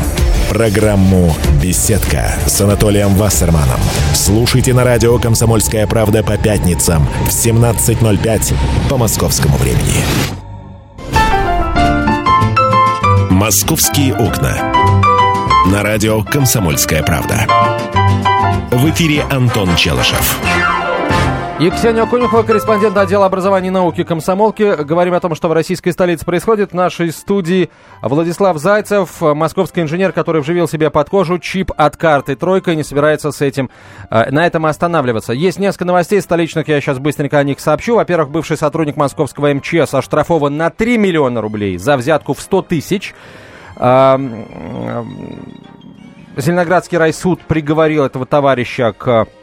Программу 0.53 1.35
«Беседка» 1.63 2.35
с 2.47 2.61
Анатолием 2.61 3.15
Вассерманом. 3.15 3.81
Слушайте 4.13 4.75
на 4.75 4.85
радио 4.85 5.19
«Комсомольская 5.19 5.87
правда» 5.87 6.23
по 6.23 6.37
пятницам 6.37 7.09
в 7.25 7.29
17.05 7.29 8.55
по 8.91 8.99
московскому 8.99 9.57
времени. 9.57 10.05
«Московские 13.31 14.15
окна». 14.15 14.75
На 15.69 15.83
радио 15.83 16.23
«Комсомольская 16.23 17.03
правда». 17.03 17.47
В 18.73 18.91
эфире 18.91 19.23
Антон 19.31 19.75
Челышев. 19.75 20.39
И 21.63 21.71
Ксения 21.71 22.05
Конюхова, 22.07 22.43
корреспондент 22.43 22.97
отдела 22.97 23.25
образования 23.25 23.69
и 23.69 23.71
науки 23.71 24.03
комсомолки. 24.03 24.83
Говорим 24.83 25.15
о 25.15 25.21
том, 25.21 25.37
что 25.37 25.47
в 25.47 25.53
российской 25.53 25.93
столице 25.93 26.25
происходит. 26.25 26.73
В 26.73 26.75
нашей 26.75 27.13
студии 27.13 27.71
Владислав 28.03 28.59
Зайцев, 28.59 29.21
московский 29.21 29.83
инженер, 29.83 30.11
который 30.11 30.43
вживил 30.43 30.67
себе 30.67 30.91
под 30.91 31.09
кожу 31.09 31.39
чип 31.39 31.71
от 31.77 31.97
карты 31.97 32.35
«Тройка» 32.35 32.75
не 32.75 32.83
собирается 32.83 33.31
с 33.31 33.41
этим, 33.41 33.71
э, 34.11 34.33
на 34.33 34.45
этом 34.45 34.67
останавливаться. 34.67 35.35
Есть 35.35 35.61
несколько 35.61 35.85
новостей 35.85 36.21
столичных, 36.21 36.67
я 36.67 36.81
сейчас 36.81 36.99
быстренько 36.99 37.39
о 37.39 37.45
них 37.45 37.61
сообщу. 37.61 37.95
Во-первых, 37.95 38.31
бывший 38.31 38.57
сотрудник 38.57 38.97
московского 38.97 39.55
МЧС 39.55 39.95
оштрафован 39.95 40.57
на 40.57 40.69
3 40.69 40.99
миллиона 40.99 41.41
рублей 41.41 41.79
за 41.79 41.97
взятку 41.97 42.35
в 42.35 42.41
100 42.41 42.63
тысяч. 42.63 43.15
Зеленоградский 46.37 46.99
райсуд 46.99 47.41
приговорил 47.43 48.05
этого 48.05 48.27
товарища 48.27 48.93
к 48.93 49.29
Э, 49.29 49.42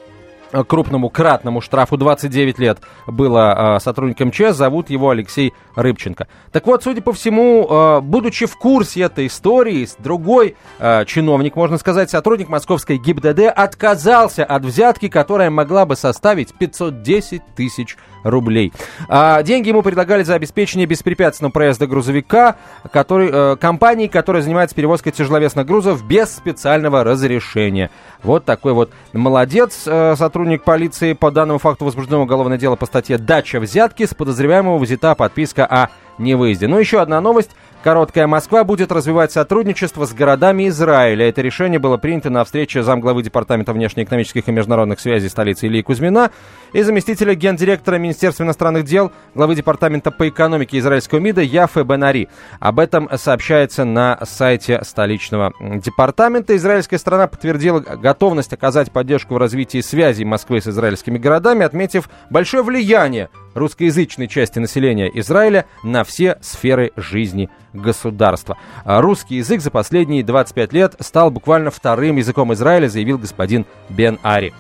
крупному 0.68 1.10
кратному 1.10 1.62
штрафу 1.62 1.98
29 1.98 2.60
лет 2.60 2.80
было 3.08 3.76
э, 3.78 3.80
сотрудником 3.80 4.30
МЧС, 4.30 4.56
зовут 4.56 4.90
его 4.90 5.10
Алексей 5.10 5.54
Рыбченко. 5.76 6.28
Так 6.52 6.68
вот, 6.68 6.84
судя 6.84 7.02
по 7.02 7.14
всему, 7.14 7.68
э, 7.70 8.02
будучи 8.02 8.46
в 8.46 8.58
курсе 8.58 9.02
этой 9.02 9.28
истории, 9.28 9.88
другой 10.00 10.56
э, 10.80 11.06
чиновник, 11.06 11.56
можно 11.56 11.78
сказать, 11.78 12.10
сотрудник 12.10 12.50
московской 12.50 12.98
ГИБДД 12.98 13.48
отказался 13.56 14.44
от 14.46 14.66
взятки, 14.66 15.08
которая 15.08 15.50
могла 15.50 15.86
бы 15.86 15.96
составить 15.96 16.54
510 16.54 17.42
тысяч 17.56 17.98
рублей. 18.24 18.74
А, 19.08 19.42
деньги 19.44 19.70
ему 19.70 19.82
предлагали 19.82 20.24
за 20.24 20.36
обеспечение 20.36 20.86
беспрепятственного 20.86 21.52
проезда 21.52 21.88
грузовика 21.88 22.58
который, 22.92 23.30
э, 23.32 23.56
компании, 23.58 24.08
которая 24.08 24.42
занимается 24.42 24.76
перевозкой 24.76 25.12
тяжеловесных 25.12 25.66
грузов 25.66 26.06
без 26.06 26.36
специального 26.36 27.04
разрешения. 27.04 27.90
Вот 28.24 28.46
такой 28.46 28.74
вот 28.74 28.92
молодец 29.14 29.84
э, 29.86 30.16
сотрудник 30.18 30.39
полиции. 30.64 31.14
По 31.14 31.32
данному 31.32 31.60
факту 31.60 31.86
возбуждено 31.86 32.22
уголовное 32.22 32.58
дело 32.58 32.76
по 32.76 32.86
статье 32.86 33.18
«Дача 33.18 33.60
взятки». 33.60 34.06
С 34.06 34.14
подозреваемого 34.14 34.78
взята 34.78 35.16
подписка 35.16 35.66
о 35.66 35.90
невыезде. 36.18 36.68
Ну, 36.68 36.78
еще 36.80 37.02
одна 37.02 37.22
новость. 37.22 37.52
Короткая 37.82 38.28
Москва 38.28 38.66
будет 38.66 38.92
развивать 38.92 39.32
сотрудничество 39.32 40.04
с 40.04 40.14
городами 40.14 40.68
Израиля. 40.68 41.30
Это 41.30 41.42
решение 41.42 41.80
было 41.80 41.96
принято 41.96 42.30
на 42.30 42.44
встрече 42.44 42.84
замглавы 42.84 43.24
Департамента 43.24 43.72
внешнеэкономических 43.72 44.50
и 44.50 44.52
международных 44.52 45.00
связей 45.00 45.30
столицы 45.30 45.68
Ильи 45.68 45.82
Кузьмина 45.82 46.30
и 46.74 46.82
заместителя 46.82 47.36
гендиректора 47.36 47.96
Министерства 47.96 48.44
иностранных 48.44 48.84
дел, 48.84 49.14
главы 49.34 49.56
Департамента 49.56 50.12
по 50.12 50.28
экономике 50.28 50.78
израильского 50.80 51.20
МИДа 51.20 51.40
Яфе 51.40 51.84
Бенари. 51.84 52.28
Об 52.60 52.80
этом 52.80 53.10
сообщается 53.16 53.86
на 53.86 54.20
сайте 54.26 54.82
столичного 54.84 55.54
департамента. 55.62 56.58
Израильская 56.58 56.98
страна 56.98 57.28
подтвердила 57.28 57.80
готовность 57.80 58.52
оказать 58.52 58.92
поддержку 58.92 59.36
в 59.36 59.38
развитии 59.38 59.80
связей 59.80 60.26
Москвы 60.26 60.60
с 60.60 60.68
израильскими 60.68 61.18
городами, 61.18 61.66
отметив 61.66 62.10
большое 62.30 62.62
влияние 62.62 63.30
русскоязычной 63.56 64.28
части 64.28 64.60
населения 64.60 65.10
Израиля 65.20 65.66
на 65.82 66.04
все 66.04 66.38
сферы 66.42 66.92
жизни 66.98 67.50
государства. 67.74 68.58
А 68.84 69.02
русский 69.02 69.36
язык 69.36 69.62
за 69.62 69.72
последние 69.72 70.24
25 70.24 70.74
лет 70.74 70.96
стал 71.00 71.32
буквально 71.32 71.72
вторым 71.72 72.18
языком 72.18 72.54
Израиля, 72.54 72.88
заявил 72.88 73.18
господин 73.18 73.66
Бен 73.90 74.20
Ари. 74.24 74.54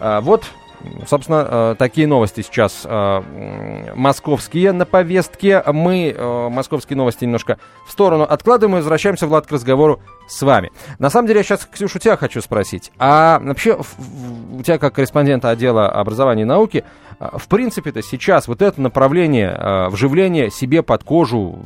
А, 0.00 0.20
вот 0.20 0.44
Собственно, 1.06 1.46
э, 1.48 1.74
такие 1.78 2.06
новости 2.06 2.40
сейчас 2.42 2.82
э, 2.84 3.92
московские 3.94 4.72
на 4.72 4.86
повестке. 4.86 5.62
Мы 5.66 6.14
э, 6.16 6.48
московские 6.48 6.96
новости 6.96 7.24
немножко 7.24 7.58
в 7.86 7.92
сторону 7.92 8.24
откладываем 8.24 8.76
и 8.76 8.78
возвращаемся, 8.78 9.26
Влад, 9.26 9.46
к 9.46 9.52
разговору 9.52 10.00
с 10.28 10.40
вами. 10.42 10.70
На 10.98 11.10
самом 11.10 11.28
деле, 11.28 11.40
я 11.40 11.44
сейчас, 11.44 11.68
Ксюша, 11.70 11.98
тебя 11.98 12.16
хочу 12.16 12.40
спросить. 12.40 12.90
А 12.98 13.38
вообще, 13.40 13.78
у 14.52 14.62
тебя 14.62 14.78
как 14.78 14.94
корреспондента 14.94 15.50
отдела 15.50 15.88
образования 15.90 16.42
и 16.42 16.46
науки, 16.46 16.84
в 17.20 17.46
принципе-то 17.48 18.02
сейчас 18.02 18.48
вот 18.48 18.62
это 18.62 18.80
направление 18.80 19.88
вживления 19.90 20.50
себе 20.50 20.82
под 20.82 21.04
кожу, 21.04 21.58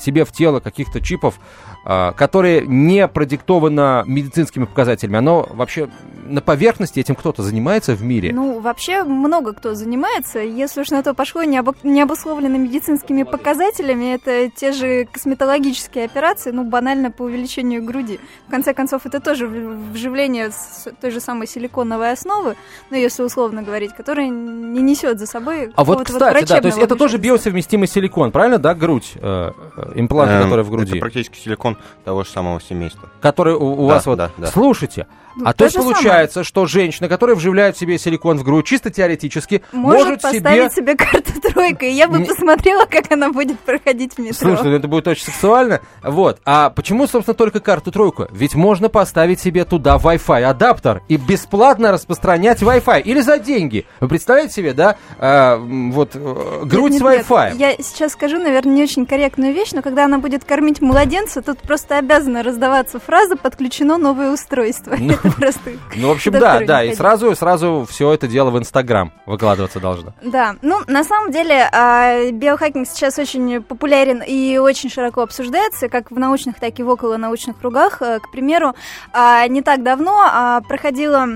себе 0.00 0.24
в 0.24 0.32
тело 0.32 0.60
каких-то 0.60 1.00
чипов, 1.00 1.38
которое 1.86 2.62
не 2.62 3.06
продиктовано 3.06 4.02
медицинскими 4.06 4.64
показателями, 4.64 5.18
оно 5.18 5.48
вообще 5.52 5.88
на 6.28 6.40
поверхности 6.40 7.00
этим 7.00 7.14
кто-то 7.14 7.42
занимается 7.42 7.94
в 7.94 8.02
мире? 8.02 8.32
Ну, 8.32 8.60
вообще 8.60 9.04
много 9.04 9.52
кто 9.52 9.74
занимается. 9.74 10.40
Если 10.40 10.80
уж 10.80 10.90
на 10.90 11.02
то 11.02 11.14
пошло, 11.14 11.44
не, 11.44 11.58
обо... 11.58 11.74
не 11.82 12.02
обусловлено 12.02 12.58
медицинскими 12.58 13.22
показателями, 13.22 14.14
это 14.14 14.50
те 14.50 14.72
же 14.72 15.06
косметологические 15.10 16.04
операции, 16.04 16.50
ну, 16.50 16.64
банально 16.64 17.10
по 17.10 17.22
увеличению 17.22 17.84
груди. 17.84 18.18
В 18.48 18.50
конце 18.50 18.74
концов, 18.74 19.06
это 19.06 19.20
тоже 19.20 19.46
вживление 19.46 20.50
с 20.50 20.88
той 21.00 21.10
же 21.10 21.20
самой 21.20 21.46
силиконовой 21.46 22.12
основы, 22.12 22.56
ну, 22.90 22.96
если 22.96 23.22
условно 23.22 23.62
говорить, 23.62 23.92
которая 23.94 24.28
не 24.28 24.82
несет 24.82 25.18
за 25.18 25.26
собой 25.26 25.72
А 25.74 25.84
вот, 25.84 26.04
кстати, 26.04 26.34
вот 26.34 26.48
да, 26.48 26.60
то 26.60 26.66
есть 26.66 26.78
это 26.78 26.96
тоже 26.96 27.18
биосовместимый 27.18 27.88
силикон, 27.88 28.32
правильно, 28.32 28.58
да, 28.58 28.74
грудь, 28.74 29.12
э, 29.14 29.20
э 29.20 29.92
импланты, 29.94 30.34
эм, 30.34 30.42
которые 30.44 30.64
в 30.64 30.70
груди? 30.70 30.92
Это 30.92 31.00
практически 31.00 31.38
силикон 31.38 31.75
того 32.04 32.24
же 32.24 32.30
самого 32.30 32.60
семейства. 32.60 33.08
Который 33.20 33.54
у, 33.54 33.84
у 33.84 33.88
да, 33.88 33.94
вас 33.94 34.06
вот... 34.06 34.16
Да, 34.16 34.30
да. 34.36 34.46
Слушайте, 34.48 35.06
ну, 35.36 35.46
а 35.46 35.52
то, 35.52 35.64
есть 35.64 35.76
получается, 35.76 36.34
самое. 36.34 36.46
что 36.46 36.66
женщина, 36.66 37.08
которая 37.08 37.36
вживляет 37.36 37.76
себе 37.76 37.98
силикон 37.98 38.38
в 38.38 38.42
грудь, 38.42 38.64
чисто 38.64 38.90
теоретически, 38.90 39.62
может, 39.72 40.04
может 40.06 40.22
поставить 40.22 40.72
себе... 40.72 40.86
себе 40.86 40.96
карту 40.96 41.32
тройка, 41.42 41.84
и 41.84 41.90
я 41.90 42.08
бы 42.08 42.20
не... 42.20 42.24
посмотрела, 42.24 42.86
как 42.86 43.12
она 43.12 43.30
будет 43.30 43.60
проходить 43.60 44.14
в 44.14 44.18
метро. 44.18 44.34
Слушай, 44.34 44.70
ну 44.70 44.76
это 44.76 44.88
будет 44.88 45.06
очень 45.08 45.24
сексуально. 45.24 45.80
Вот. 46.02 46.40
А 46.46 46.70
почему, 46.70 47.06
собственно, 47.06 47.34
только 47.34 47.60
карту 47.60 47.92
тройку? 47.92 48.26
Ведь 48.30 48.54
можно 48.54 48.88
поставить 48.88 49.38
себе 49.38 49.66
туда 49.66 49.96
Wi-Fi 49.96 50.42
адаптер 50.42 51.02
и 51.08 51.16
бесплатно 51.16 51.92
распространять 51.92 52.62
Wi-Fi. 52.62 53.02
Или 53.02 53.20
за 53.20 53.38
деньги. 53.38 53.84
Вы 54.00 54.08
представляете 54.08 54.54
себе, 54.54 54.72
да? 54.72 54.96
А, 55.18 55.58
вот 55.58 56.12
э, 56.14 56.62
грудь 56.64 56.92
нет, 56.92 57.02
нет, 57.02 57.26
с 57.26 57.30
Wi-Fi. 57.30 57.52
Нет. 57.52 57.58
Я 57.58 57.84
сейчас 57.84 58.12
скажу, 58.12 58.38
наверное, 58.38 58.74
не 58.74 58.82
очень 58.82 59.04
корректную 59.04 59.52
вещь, 59.52 59.72
но 59.72 59.82
когда 59.82 60.06
она 60.06 60.18
будет 60.18 60.44
кормить 60.44 60.80
младенца, 60.80 61.42
тут 61.42 61.58
просто 61.58 61.98
обязана 61.98 62.42
раздаваться 62.42 62.98
фраза 62.98 63.36
«подключено 63.36 63.98
новое 63.98 64.32
устройство». 64.32 64.96
Ну, 64.98 65.14
Просто 65.30 65.70
Ну, 65.96 66.08
в 66.08 66.10
общем, 66.12 66.32
да, 66.32 66.60
да, 66.60 66.84
и 66.84 66.94
сразу, 66.94 67.34
сразу 67.34 67.86
все 67.88 68.12
это 68.12 68.28
дело 68.28 68.50
в 68.50 68.58
Инстаграм 68.58 69.12
выкладываться 69.26 69.80
должно. 69.80 70.12
Да, 70.22 70.56
ну 70.62 70.80
на 70.86 71.04
самом 71.04 71.30
деле 71.30 71.68
а, 71.72 72.30
биохакинг 72.30 72.86
сейчас 72.88 73.18
очень 73.18 73.62
популярен 73.62 74.22
и 74.26 74.58
очень 74.58 74.90
широко 74.90 75.22
обсуждается, 75.22 75.88
как 75.88 76.10
в 76.10 76.18
научных, 76.18 76.58
так 76.60 76.78
и 76.78 76.82
в 76.82 76.88
околонаучных 76.88 77.58
кругах. 77.58 78.02
Э, 78.02 78.20
К 78.20 78.30
примеру, 78.30 78.74
а, 79.12 79.46
не 79.48 79.62
так 79.62 79.82
давно 79.82 80.20
а, 80.20 80.60
проходило 80.62 81.26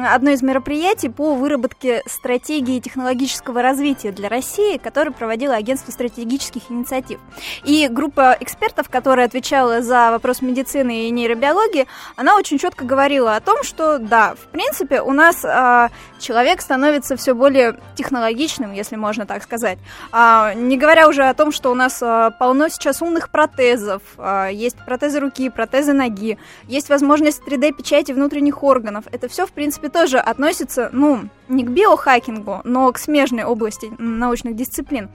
одно 0.00 0.30
из 0.30 0.42
мероприятий 0.42 1.08
по 1.08 1.34
выработке 1.34 2.02
стратегии 2.06 2.80
технологического 2.80 3.62
развития 3.62 4.12
для 4.12 4.28
России, 4.28 4.78
которое 4.78 5.10
проводило 5.10 5.54
Агентство 5.54 5.92
стратегических 5.92 6.62
инициатив. 6.70 7.20
И 7.64 7.88
группа 7.88 8.36
экспертов, 8.40 8.88
которая 8.88 9.26
отвечала 9.26 9.82
за 9.82 10.10
вопрос 10.10 10.42
медицины 10.42 11.08
и 11.08 11.10
нейробиологии, 11.10 11.86
она 12.16 12.36
очень 12.36 12.58
четко 12.58 12.84
говорила 12.84 13.33
о 13.36 13.40
том, 13.40 13.62
что 13.62 13.98
да, 13.98 14.34
в 14.34 14.46
принципе, 14.48 15.00
у 15.00 15.12
нас 15.12 15.44
а, 15.44 15.90
человек 16.18 16.60
становится 16.60 17.16
все 17.16 17.34
более 17.34 17.78
технологичным, 17.94 18.72
если 18.72 18.96
можно 18.96 19.26
так 19.26 19.42
сказать. 19.42 19.78
А, 20.12 20.54
не 20.54 20.76
говоря 20.76 21.08
уже 21.08 21.24
о 21.24 21.34
том, 21.34 21.52
что 21.52 21.70
у 21.70 21.74
нас 21.74 22.02
а, 22.02 22.30
полно 22.30 22.68
сейчас 22.68 23.02
умных 23.02 23.30
протезов, 23.30 24.02
а, 24.16 24.48
есть 24.48 24.76
протезы 24.84 25.20
руки, 25.20 25.50
протезы 25.50 25.92
ноги, 25.92 26.38
есть 26.64 26.88
возможность 26.88 27.42
3D-печати 27.46 28.12
внутренних 28.12 28.62
органов. 28.62 29.04
Это 29.12 29.28
все, 29.28 29.46
в 29.46 29.52
принципе, 29.52 29.88
тоже 29.88 30.18
относится, 30.18 30.88
ну, 30.92 31.28
не 31.48 31.64
к 31.64 31.68
биохакингу, 31.68 32.60
но 32.64 32.90
к 32.92 32.98
смежной 32.98 33.44
области 33.44 33.92
научных 33.98 34.56
дисциплин. 34.56 35.08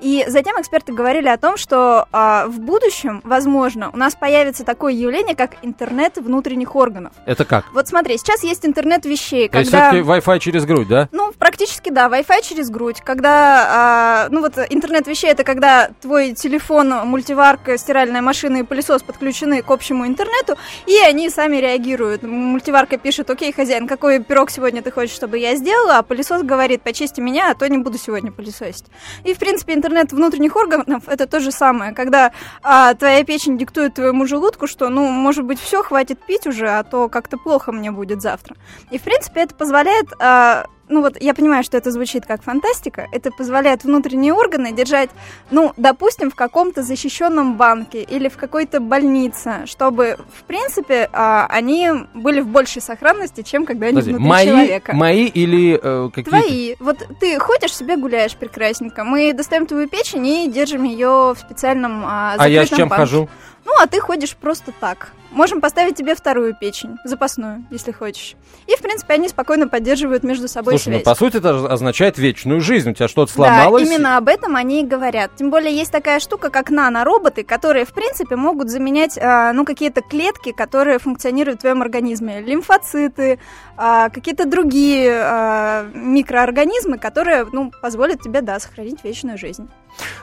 И 0.00 0.24
затем 0.28 0.60
эксперты 0.60 0.92
говорили 0.92 1.28
о 1.28 1.36
том, 1.36 1.56
что 1.56 2.06
а, 2.12 2.46
в 2.46 2.60
будущем, 2.60 3.20
возможно, 3.24 3.90
у 3.92 3.96
нас 3.96 4.14
появится 4.14 4.64
такое 4.64 4.92
явление, 4.92 5.34
как 5.34 5.56
интернет 5.62 6.18
внутренних 6.18 6.76
органов. 6.76 7.12
Это 7.26 7.44
как? 7.44 7.64
Вот 7.72 7.88
смотри, 7.88 8.18
сейчас 8.18 8.42
есть 8.42 8.64
интернет 8.66 9.04
вещей, 9.04 9.48
То 9.48 9.58
есть 9.58 9.70
когда... 9.70 9.90
все-таки 9.90 10.08
Wi-Fi 10.08 10.38
через 10.38 10.64
грудь, 10.64 10.88
да? 10.88 11.08
Ну, 11.12 11.32
практически 11.38 11.90
да, 11.90 12.08
Wi-Fi 12.08 12.42
через 12.42 12.70
грудь. 12.70 13.00
Когда, 13.00 13.66
а, 13.68 14.28
ну 14.30 14.40
вот 14.40 14.58
интернет 14.70 15.06
вещей 15.06 15.30
это 15.30 15.44
когда 15.44 15.90
твой 16.00 16.32
телефон, 16.32 16.90
мультиварка, 17.06 17.78
стиральная 17.78 18.22
машина 18.22 18.58
и 18.58 18.62
пылесос 18.62 19.02
подключены 19.02 19.62
к 19.62 19.70
общему 19.70 20.06
интернету, 20.06 20.56
и 20.86 20.96
они 20.98 21.30
сами 21.30 21.56
реагируют. 21.56 22.22
Мультиварка 22.22 22.98
пишет, 22.98 23.30
окей, 23.30 23.52
хозяин, 23.52 23.86
какой 23.86 24.20
пирог 24.20 24.50
сегодня 24.50 24.82
ты 24.82 24.90
хочешь, 24.90 25.14
чтобы 25.14 25.38
я 25.38 25.56
сделала, 25.72 25.98
а 25.98 26.02
пылесос 26.02 26.42
говорит, 26.42 26.82
почисти 26.82 27.20
меня, 27.20 27.50
а 27.50 27.54
то 27.54 27.68
не 27.68 27.78
буду 27.78 27.98
сегодня 27.98 28.30
пылесосить. 28.30 28.84
И, 29.24 29.32
в 29.34 29.38
принципе, 29.38 29.74
интернет 29.74 30.12
внутренних 30.12 30.54
органов 30.56 31.04
это 31.06 31.26
то 31.26 31.40
же 31.40 31.50
самое, 31.50 31.92
когда 31.92 32.32
а, 32.62 32.94
твоя 32.94 33.24
печень 33.24 33.56
диктует 33.56 33.94
твоему 33.94 34.26
желудку, 34.26 34.66
что, 34.66 34.88
ну, 34.90 35.08
может 35.08 35.44
быть, 35.44 35.58
все, 35.58 35.82
хватит 35.82 36.20
пить 36.20 36.46
уже, 36.46 36.68
а 36.68 36.82
то 36.82 37.08
как-то 37.08 37.38
плохо 37.38 37.72
мне 37.72 37.90
будет 37.90 38.20
завтра. 38.20 38.56
И, 38.90 38.98
в 38.98 39.02
принципе, 39.02 39.40
это 39.40 39.54
позволяет 39.54 40.08
а, 40.20 40.66
ну 40.92 41.00
вот 41.00 41.16
я 41.20 41.34
понимаю, 41.34 41.64
что 41.64 41.76
это 41.76 41.90
звучит 41.90 42.26
как 42.26 42.42
фантастика, 42.42 43.08
это 43.12 43.30
позволяет 43.30 43.84
внутренние 43.84 44.34
органы 44.34 44.72
держать, 44.72 45.10
ну, 45.50 45.72
допустим, 45.76 46.30
в 46.30 46.34
каком-то 46.34 46.82
защищенном 46.82 47.56
банке 47.56 48.02
или 48.02 48.28
в 48.28 48.36
какой-то 48.36 48.80
больнице, 48.80 49.64
чтобы, 49.66 50.18
в 50.38 50.44
принципе, 50.44 51.08
а, 51.12 51.46
они 51.48 51.90
были 52.14 52.40
в 52.40 52.46
большей 52.46 52.82
сохранности, 52.82 53.42
чем 53.42 53.64
когда 53.64 53.86
они 53.86 53.96
Подожди, 53.96 54.10
внутри 54.12 54.28
мои, 54.28 54.46
человека. 54.46 54.94
мои 54.94 55.24
или 55.26 55.80
э, 55.82 56.10
какие-то... 56.10 56.30
Твои. 56.30 56.76
Вот 56.78 56.98
ты 57.18 57.38
ходишь 57.38 57.74
себе 57.74 57.96
гуляешь 57.96 58.36
прекрасненько. 58.36 59.04
Мы 59.04 59.32
достаем 59.32 59.66
твою 59.66 59.88
печень 59.88 60.26
и 60.26 60.48
держим 60.48 60.84
ее 60.84 61.34
в 61.34 61.38
специальном 61.38 62.04
а, 62.04 62.34
А 62.38 62.48
я 62.48 62.62
с 62.62 62.64
закрытом 62.64 62.76
чем 62.76 62.88
банке. 62.88 63.02
хожу? 63.02 63.28
Ну, 63.64 63.72
а 63.80 63.86
ты 63.86 64.00
ходишь 64.00 64.36
просто 64.36 64.72
так. 64.78 65.12
Можем 65.32 65.62
поставить 65.62 65.96
тебе 65.96 66.14
вторую 66.14 66.54
печень, 66.54 66.98
запасную, 67.04 67.64
если 67.70 67.90
хочешь. 67.90 68.36
И, 68.66 68.76
в 68.76 68.80
принципе, 68.80 69.14
они 69.14 69.28
спокойно 69.28 69.66
поддерживают 69.66 70.24
между 70.24 70.46
собой 70.46 70.74
Слушай, 70.74 70.88
ну 70.88 70.94
связь. 70.96 71.04
по 71.04 71.14
сути 71.14 71.38
это 71.38 71.72
означает 71.72 72.18
вечную 72.18 72.60
жизнь. 72.60 72.90
У 72.90 72.94
тебя 72.94 73.08
что-то 73.08 73.32
сломалось? 73.32 73.88
Да, 73.88 73.94
именно 73.94 74.16
об 74.18 74.28
этом 74.28 74.56
они 74.56 74.82
и 74.82 74.86
говорят. 74.86 75.30
Тем 75.36 75.50
более 75.50 75.74
есть 75.74 75.90
такая 75.90 76.20
штука, 76.20 76.50
как 76.50 76.70
нанороботы, 76.70 77.44
которые, 77.44 77.86
в 77.86 77.92
принципе, 77.92 78.36
могут 78.36 78.68
заменять, 78.68 79.18
а, 79.18 79.52
ну, 79.54 79.64
какие-то 79.64 80.02
клетки, 80.02 80.52
которые 80.52 80.98
функционируют 80.98 81.60
в 81.60 81.62
твоем 81.62 81.80
организме. 81.80 82.40
Лимфоциты, 82.40 83.38
а, 83.76 84.10
какие-то 84.10 84.44
другие 84.44 85.12
а, 85.14 85.86
микроорганизмы, 85.94 86.98
которые, 86.98 87.46
ну, 87.50 87.72
позволят 87.80 88.20
тебе, 88.20 88.42
да, 88.42 88.60
сохранить 88.60 89.02
вечную 89.02 89.38
жизнь. 89.38 89.68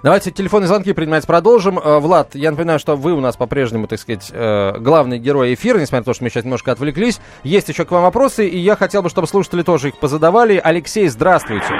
Давайте 0.03 0.31
телефонные 0.31 0.67
звонки 0.67 0.93
принимать 0.93 1.27
продолжим. 1.27 1.77
Э, 1.77 1.99
Влад, 1.99 2.35
я 2.35 2.51
напоминаю, 2.51 2.79
что 2.79 2.95
вы 2.95 3.13
у 3.13 3.19
нас 3.19 3.35
по-прежнему, 3.37 3.87
так 3.87 3.99
сказать, 3.99 4.29
э, 4.31 4.73
главный 4.99 5.17
герой 5.17 5.53
эфира, 5.53 5.77
несмотря 5.77 5.99
на 5.99 6.03
то, 6.03 6.13
что 6.13 6.25
мы 6.25 6.29
сейчас 6.29 6.43
немножко 6.43 6.73
отвлеклись. 6.73 7.21
Есть 7.43 7.69
еще 7.69 7.85
к 7.85 7.91
вам 7.91 8.03
вопросы, 8.03 8.45
и 8.49 8.57
я 8.57 8.75
хотел 8.75 9.01
бы, 9.01 9.07
чтобы 9.07 9.27
слушатели 9.27 9.63
тоже 9.63 9.89
их 9.89 9.97
позадавали. 9.97 10.59
Алексей, 10.61 11.07
здравствуйте. 11.07 11.73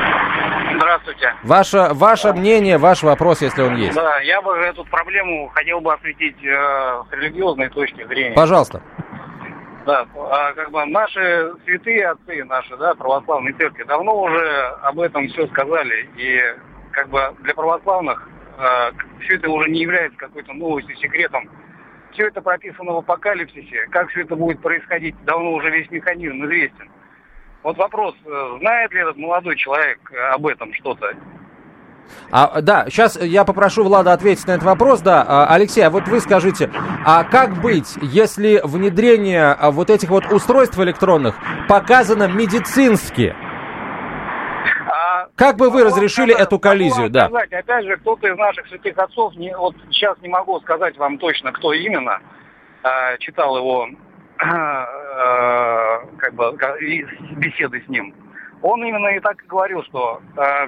Здравствуйте. 0.77 1.33
Ваше, 1.43 1.89
ваше 1.91 2.31
мнение, 2.31 2.77
ваш 2.77 3.03
вопрос, 3.03 3.41
если 3.41 3.61
он 3.61 3.75
есть. 3.75 3.93
Да, 3.93 4.19
я 4.21 4.41
бы 4.41 4.53
эту 4.53 4.85
проблему 4.85 5.49
хотел 5.53 5.81
бы 5.81 5.93
осветить 5.93 6.37
э, 6.41 7.03
с 7.09 7.11
религиозной 7.11 7.67
точки 7.67 8.07
зрения. 8.07 8.35
Пожалуйста. 8.35 8.81
Да, 9.85 10.05
а, 10.15 10.53
как 10.53 10.71
бы 10.71 10.85
наши 10.85 11.51
святые 11.65 12.07
отцы, 12.07 12.45
наши, 12.45 12.77
да, 12.77 12.95
православные 12.95 13.53
церкви, 13.55 13.83
давно 13.83 14.21
уже 14.21 14.77
об 14.83 14.97
этом 15.01 15.27
все 15.27 15.45
сказали. 15.47 16.09
И 16.15 16.39
как 16.93 17.09
бы 17.09 17.35
для 17.39 17.53
православных 17.53 18.29
все 19.21 19.35
это 19.35 19.49
уже 19.49 19.69
не 19.69 19.81
является 19.81 20.17
какой-то 20.17 20.53
новостью, 20.53 20.95
секретом. 20.97 21.49
Все 22.11 22.27
это 22.27 22.41
прописано 22.41 22.93
в 22.93 22.97
апокалипсисе. 22.97 23.87
Как 23.91 24.09
все 24.09 24.21
это 24.21 24.35
будет 24.35 24.61
происходить, 24.61 25.15
давно 25.25 25.53
уже 25.53 25.69
весь 25.69 25.89
механизм 25.91 26.43
известен. 26.45 26.89
Вот 27.63 27.77
вопрос, 27.77 28.15
э, 28.25 28.57
знает 28.59 28.91
ли 28.93 29.01
этот 29.01 29.17
молодой 29.17 29.55
человек 29.57 29.99
э, 30.11 30.17
об 30.17 30.47
этом 30.47 30.73
что-то? 30.73 31.13
А, 32.31 32.61
да, 32.61 32.85
сейчас 32.87 33.19
я 33.21 33.43
попрошу 33.43 33.83
Влада 33.83 34.13
ответить 34.13 34.47
на 34.47 34.51
этот 34.53 34.63
вопрос. 34.63 35.01
Да, 35.01 35.25
А, 35.27 35.53
Алексей, 35.53 35.81
а 35.81 35.89
вот 35.89 36.07
вы 36.07 36.19
скажите, 36.19 36.71
а 37.05 37.23
как 37.23 37.61
быть, 37.61 37.97
если 38.01 38.61
внедрение 38.63 39.51
а, 39.51 39.71
вот 39.71 39.89
этих 39.89 40.09
вот 40.09 40.25
устройств 40.31 40.77
электронных 40.79 41.35
показано 41.67 42.27
медицински? 42.27 43.35
А 45.39 45.41
Как 45.41 45.55
бы 45.55 45.69
вы 45.69 45.85
разрешили 45.85 46.31
сказать- 46.31 46.47
эту 46.47 46.59
коллизию? 46.59 47.09
Да. 47.09 47.27
сказать, 47.27 47.53
опять 47.53 47.85
же, 47.85 47.95
кто-то 47.95 48.27
из 48.27 48.37
наших 48.37 48.67
святых 48.67 48.97
отцов, 48.97 49.33
не, 49.37 49.55
вот 49.55 49.73
сейчас 49.89 50.17
не 50.21 50.27
могу 50.27 50.59
сказать 50.59 50.97
вам 50.97 51.17
точно, 51.17 51.53
кто 51.53 51.71
именно, 51.71 52.19
а, 52.83 53.17
читал 53.19 53.57
его 53.57 53.87
а, 54.39 55.99
как 56.17 56.33
бы 56.33 56.57
беседы 57.37 57.81
с 57.85 57.87
ним. 57.87 58.13
Он 58.61 58.83
именно 58.83 59.07
и 59.07 59.21
так 59.21 59.41
и 59.41 59.47
говорил, 59.47 59.81
что 59.83 60.21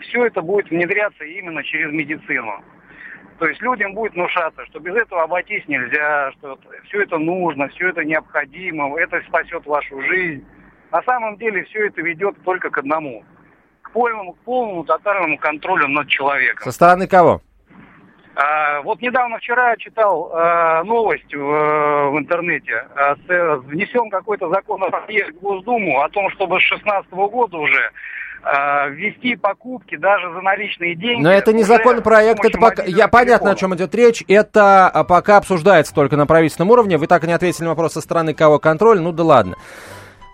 все 0.04 0.26
это 0.26 0.42
будет 0.42 0.70
внедряться 0.70 1.26
именно 1.26 1.62
через 1.64 1.92
медицину. 1.92 2.64
То 3.40 3.48
есть 3.48 3.62
людям 3.62 3.94
будет 3.94 4.14
внушаться, 4.14 4.66
что 4.68 4.80
без 4.80 4.96
этого 4.96 5.24
обойтись 5.24 5.68
нельзя, 5.68 6.32
что 6.34 6.58
все 6.86 7.02
это 7.02 7.18
нужно, 7.18 7.68
все 7.70 7.90
это 7.90 8.06
необходимо, 8.06 8.98
это 8.98 9.22
спасет 9.28 9.66
вашу 9.66 10.02
жизнь. 10.04 10.46
На 10.92 11.02
самом 11.04 11.36
деле 11.36 11.66
все 11.66 11.88
это 11.88 12.02
ведет 12.02 12.42
только 12.46 12.70
к 12.70 12.78
одному 12.78 13.26
к 13.92 13.94
полному, 13.94 14.34
к 14.34 14.38
полному 14.40 14.84
тотальному 14.86 15.38
контролю 15.38 15.88
над 15.88 16.08
человеком. 16.08 16.64
Со 16.64 16.72
стороны 16.72 17.08
кого? 17.08 17.42
А, 18.34 18.82
вот 18.84 19.02
недавно 19.02 19.38
вчера 19.40 19.76
читал 19.76 20.32
а, 20.34 20.84
новость 20.84 21.34
в, 21.34 21.38
в 21.38 22.18
интернете. 22.18 22.86
А, 22.96 23.16
с- 23.16 23.58
внесен 23.66 24.10
какой-то 24.10 24.50
законопроект 24.50 25.36
в 25.36 25.42
Госдуму 25.42 26.02
о 26.02 26.10
том, 26.10 26.30
чтобы 26.32 26.60
с 26.62 26.64
2016 26.70 27.12
года 27.12 27.58
уже 27.58 27.92
а, 28.44 28.88
ввести 28.88 29.36
покупки 29.36 29.98
даже 29.98 30.32
за 30.32 30.42
наличные 30.42 30.96
деньги. 30.96 31.22
Но 31.22 31.32
это 31.32 31.52
не 31.52 31.64
законопроект, 31.64 32.44
это 32.44 32.58
пока... 32.58 32.84
Я 32.84 33.10
понятно, 33.10 33.52
о 33.52 33.56
чем 33.56 33.76
идет 33.76 33.94
речь. 33.94 34.24
Это 34.30 34.88
а, 34.88 35.04
пока 35.04 35.36
обсуждается 35.38 35.94
только 35.94 36.16
на 36.16 36.26
правительственном 36.26 36.72
уровне. 36.72 36.98
Вы 36.98 37.08
так 37.08 37.26
и 37.26 37.28
не 37.28 37.34
ответили 37.34 37.66
на 37.66 37.72
вопрос 37.72 37.94
со 37.94 38.02
стороны 38.02 38.34
кого 38.34 38.60
контроль. 38.60 39.02
Ну 39.02 39.12
да 39.12 39.24
ладно. 39.24 39.58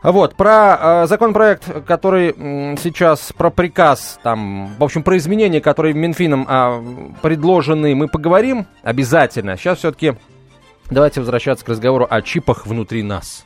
Вот, 0.04 0.36
про 0.36 1.04
э, 1.04 1.08
законопроект, 1.08 1.86
который 1.86 2.32
м, 2.32 2.78
сейчас, 2.78 3.34
про 3.34 3.50
приказ, 3.50 4.20
там, 4.22 4.76
в 4.78 4.84
общем, 4.84 5.02
про 5.02 5.18
изменения, 5.18 5.60
которые 5.60 5.96
Минфином 5.96 6.46
а, 6.48 6.84
предложены, 7.22 7.96
мы 7.96 8.08
поговорим 8.08 8.68
обязательно. 8.84 9.58
Сейчас 9.58 9.80
все-таки 9.80 10.16
давайте 10.92 11.20
возвращаться 11.20 11.66
к 11.66 11.70
разговору 11.70 12.06
о 12.08 12.22
чипах 12.22 12.68
внутри 12.68 13.02
нас. 13.02 13.44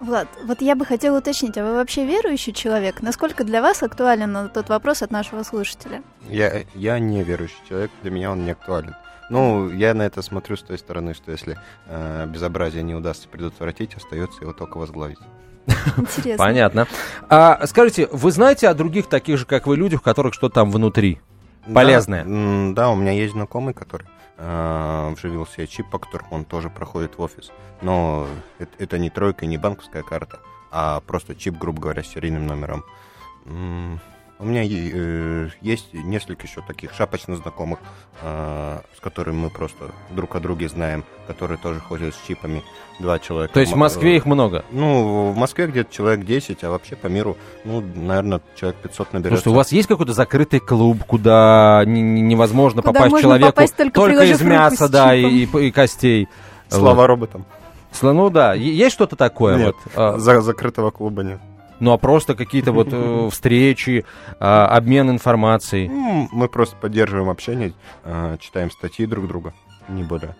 Влад, 0.00 0.28
вот 0.44 0.60
я 0.60 0.76
бы 0.76 0.86
хотела 0.86 1.18
уточнить, 1.18 1.58
а 1.58 1.64
вы 1.64 1.74
вообще 1.74 2.06
верующий 2.06 2.52
человек? 2.52 3.02
Насколько 3.02 3.42
для 3.42 3.60
вас 3.60 3.82
актуален 3.82 4.36
э, 4.36 4.48
тот 4.50 4.68
вопрос 4.68 5.02
от 5.02 5.10
нашего 5.10 5.42
слушателя? 5.42 6.04
Я, 6.30 6.62
я 6.76 7.00
не 7.00 7.24
верующий 7.24 7.58
человек, 7.68 7.90
для 8.02 8.12
меня 8.12 8.30
он 8.30 8.44
не 8.44 8.52
актуален. 8.52 8.94
Ну, 9.30 9.68
я 9.70 9.94
на 9.94 10.02
это 10.02 10.22
смотрю 10.22 10.56
с 10.56 10.62
той 10.62 10.78
стороны, 10.78 11.14
что 11.14 11.32
если 11.32 11.58
э, 11.86 12.26
безобразие 12.28 12.84
не 12.84 12.94
удастся 12.94 13.28
предотвратить, 13.28 13.94
остается 13.94 14.40
его 14.42 14.52
только 14.52 14.78
возглавить. 14.78 15.18
Интересно. 15.96 16.36
Понятно. 16.44 16.86
А, 17.28 17.66
скажите, 17.66 18.08
вы 18.12 18.30
знаете 18.32 18.68
о 18.68 18.74
других 18.74 19.06
таких 19.08 19.38
же, 19.38 19.44
как 19.46 19.66
вы, 19.66 19.76
людях, 19.76 20.00
у 20.00 20.04
которых 20.04 20.34
что 20.34 20.48
там 20.48 20.70
внутри? 20.70 21.20
Да, 21.66 21.74
Полезное. 21.74 22.24
м, 22.24 22.74
Да, 22.74 22.90
у 22.90 22.96
меня 22.96 23.12
есть 23.12 23.32
знакомый, 23.34 23.74
который 23.74 24.06
э, 24.38 25.14
вживил 25.16 25.46
себе 25.46 25.66
чип, 25.66 25.90
по 25.90 25.98
которому 25.98 26.28
он 26.36 26.44
тоже 26.44 26.70
проходит 26.70 27.18
в 27.18 27.22
офис. 27.22 27.50
Но 27.82 28.26
это, 28.58 28.70
это 28.78 28.98
не 28.98 29.10
тройка, 29.10 29.46
не 29.46 29.56
банковская 29.58 30.02
карта. 30.02 30.38
а 30.70 31.00
просто 31.00 31.34
чип, 31.34 31.56
грубо 31.58 31.80
говоря, 31.80 32.02
с 32.02 32.08
серийным 32.08 32.46
номером. 32.46 32.84
У 34.40 34.44
меня 34.44 34.62
э, 34.62 35.48
есть 35.60 35.92
несколько 35.92 36.46
еще 36.46 36.60
таких 36.60 36.94
шапочно 36.94 37.34
знакомых, 37.36 37.80
э, 38.22 38.78
с 38.96 39.00
которыми 39.00 39.34
мы 39.34 39.50
просто 39.50 39.86
друг 40.10 40.36
о 40.36 40.40
друге 40.40 40.68
знаем, 40.68 41.04
которые 41.26 41.58
тоже 41.58 41.80
ходят 41.80 42.14
с 42.14 42.26
чипами. 42.26 42.62
Два 43.00 43.18
человека. 43.18 43.54
То 43.54 43.60
есть 43.60 43.72
в 43.72 43.76
Москве 43.76 44.16
их 44.16 44.26
много? 44.26 44.64
Ну, 44.70 45.30
в 45.32 45.36
Москве 45.36 45.66
где-то 45.66 45.92
человек 45.92 46.24
10, 46.24 46.62
а 46.64 46.70
вообще 46.70 46.94
по 46.94 47.08
миру, 47.08 47.36
ну, 47.64 47.80
наверное, 47.80 48.40
человек 48.56 48.76
500 48.80 49.12
наберется. 49.12 49.42
Слушайте, 49.42 49.50
у 49.50 49.54
вас 49.54 49.72
есть 49.72 49.88
какой-то 49.88 50.12
закрытый 50.12 50.60
клуб, 50.60 51.02
куда 51.04 51.82
невозможно 51.84 52.82
Куда 52.82 53.00
попасть 53.00 53.22
человеку 53.22 53.52
попасть 53.52 53.76
только 53.76 54.00
только 54.00 54.24
из 54.24 54.40
мяса, 54.40 54.88
да, 54.88 55.14
и, 55.16 55.46
и, 55.46 55.66
и 55.66 55.70
костей? 55.72 56.28
Слава 56.68 56.94
Вот. 56.96 57.06
роботам. 57.06 57.46
Ну 58.02 58.30
да, 58.30 58.54
есть 58.54 58.92
что-то 58.92 59.16
такое? 59.16 59.56
Нет, 59.56 59.74
вот? 59.84 59.92
А, 59.96 60.18
за- 60.18 60.42
закрытого 60.42 60.90
клуба 60.90 61.22
нет. 61.22 61.40
Ну 61.80 61.92
а 61.92 61.98
просто 61.98 62.34
какие-то 62.34 62.72
вот 62.72 62.88
э, 62.90 63.28
встречи, 63.32 64.04
а, 64.40 64.66
обмен 64.66 65.10
информацией. 65.10 65.88
Ну, 65.88 66.28
мы 66.32 66.48
просто 66.48 66.76
поддерживаем 66.76 67.30
общение, 67.30 67.72
э, 68.04 68.36
читаем 68.40 68.70
статьи 68.70 69.06
друг 69.06 69.26
друга, 69.26 69.54
не 69.88 70.02
более. 70.02 70.34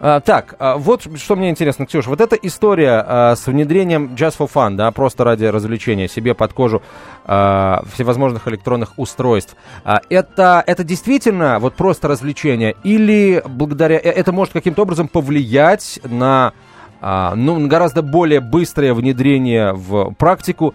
А, 0.00 0.20
так, 0.20 0.56
а, 0.58 0.76
вот 0.76 1.06
что 1.16 1.36
мне 1.36 1.50
интересно, 1.50 1.86
Ксюша, 1.86 2.08
вот 2.08 2.20
эта 2.20 2.36
история 2.36 3.04
а, 3.06 3.36
с 3.36 3.46
внедрением 3.46 4.14
Just 4.14 4.38
for 4.38 4.50
Fun, 4.52 4.76
да, 4.76 4.90
просто 4.90 5.24
ради 5.24 5.44
развлечения 5.44 6.08
себе 6.08 6.34
под 6.34 6.52
кожу 6.52 6.82
а, 7.24 7.84
всевозможных 7.92 8.48
электронных 8.48 8.94
устройств, 8.96 9.56
а, 9.84 10.00
это, 10.10 10.62
это 10.66 10.84
действительно 10.84 11.58
вот 11.60 11.74
просто 11.74 12.08
развлечение 12.08 12.74
или 12.82 13.42
благодаря, 13.46 13.96
э, 13.96 14.10
это 14.10 14.32
может 14.32 14.52
каким-то 14.52 14.82
образом 14.82 15.08
повлиять 15.08 16.00
на 16.04 16.48
а, 16.48 16.52
ну, 17.02 17.58
на 17.58 17.68
гораздо 17.68 18.00
более 18.02 18.40
быстрое 18.40 18.94
внедрение 18.94 19.72
в 19.72 20.14
практику 20.14 20.74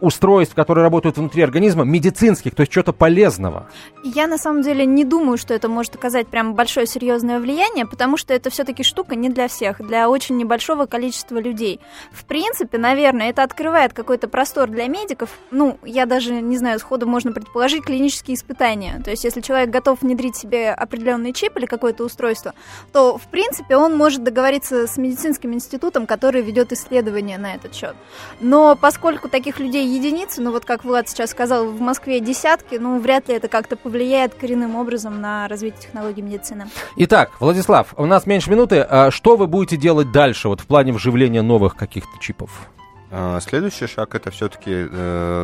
устройств, 0.00 0.54
которые 0.54 0.82
работают 0.82 1.16
внутри 1.16 1.42
организма, 1.42 1.84
медицинских, 1.84 2.54
то 2.54 2.62
есть 2.62 2.72
чего-то 2.72 2.92
полезного. 2.92 3.68
Я 4.02 4.26
на 4.26 4.38
самом 4.38 4.62
деле 4.62 4.86
не 4.86 5.04
думаю, 5.04 5.38
что 5.38 5.54
это 5.54 5.68
может 5.68 5.94
оказать 5.94 6.28
прям 6.28 6.54
большое 6.54 6.86
серьезное 6.86 7.40
влияние, 7.40 7.86
потому 7.86 8.16
что 8.16 8.34
это 8.34 8.50
все-таки 8.50 8.82
штука 8.82 9.16
не 9.16 9.28
для 9.28 9.48
всех, 9.48 9.84
для 9.86 10.08
очень 10.08 10.36
небольшого 10.36 10.86
количества 10.86 11.38
людей. 11.38 11.80
В 12.12 12.24
принципе, 12.24 12.78
наверное, 12.78 13.30
это 13.30 13.42
открывает 13.42 13.92
какой-то 13.92 14.28
простор 14.28 14.68
для 14.68 14.86
медиков. 14.88 15.30
Ну, 15.50 15.78
я 15.84 16.06
даже 16.06 16.40
не 16.40 16.56
знаю, 16.56 16.78
сходу 16.78 17.06
можно 17.06 17.32
предположить 17.32 17.84
клинические 17.84 18.36
испытания. 18.36 19.00
То 19.04 19.10
есть, 19.10 19.24
если 19.24 19.40
человек 19.40 19.70
готов 19.70 20.02
внедрить 20.02 20.36
себе 20.36 20.70
определенный 20.70 21.32
чип 21.32 21.56
или 21.56 21.66
какое-то 21.66 22.04
устройство, 22.04 22.54
то, 22.92 23.18
в 23.18 23.26
принципе, 23.28 23.76
он 23.76 23.96
может 23.96 24.22
договориться 24.22 24.86
с 24.86 24.96
медицинским 24.96 25.52
институтом, 25.54 26.06
который 26.06 26.42
ведет 26.42 26.72
исследования 26.72 27.38
на 27.38 27.54
этот 27.54 27.74
счет. 27.74 27.94
Но 28.40 28.76
поскольку 28.76 29.27
таких 29.28 29.58
людей 29.58 29.86
единицы, 29.86 30.40
ну 30.42 30.52
вот 30.52 30.64
как 30.64 30.84
Влад 30.84 31.08
сейчас 31.08 31.30
сказал, 31.30 31.66
в 31.70 31.80
Москве 31.80 32.20
десятки, 32.20 32.76
ну 32.76 32.98
вряд 33.00 33.28
ли 33.28 33.34
это 33.34 33.48
как-то 33.48 33.76
повлияет 33.76 34.34
коренным 34.34 34.76
образом 34.76 35.20
на 35.20 35.46
развитие 35.48 35.82
технологий 35.82 36.22
медицины. 36.22 36.66
Итак, 36.96 37.30
Владислав, 37.40 37.94
у 37.96 38.06
нас 38.06 38.26
меньше 38.26 38.50
минуты. 38.50 38.80
А 38.80 39.10
Что 39.10 39.36
вы 39.36 39.46
будете 39.46 39.76
делать 39.76 40.12
дальше 40.12 40.48
вот 40.48 40.60
в 40.60 40.66
плане 40.66 40.92
вживления 40.92 41.42
новых 41.42 41.74
каких-то 41.76 42.18
чипов? 42.20 42.50
А, 43.10 43.40
Следующий 43.40 43.86
шаг 43.86 44.14
это 44.14 44.30
все-таки 44.30 44.86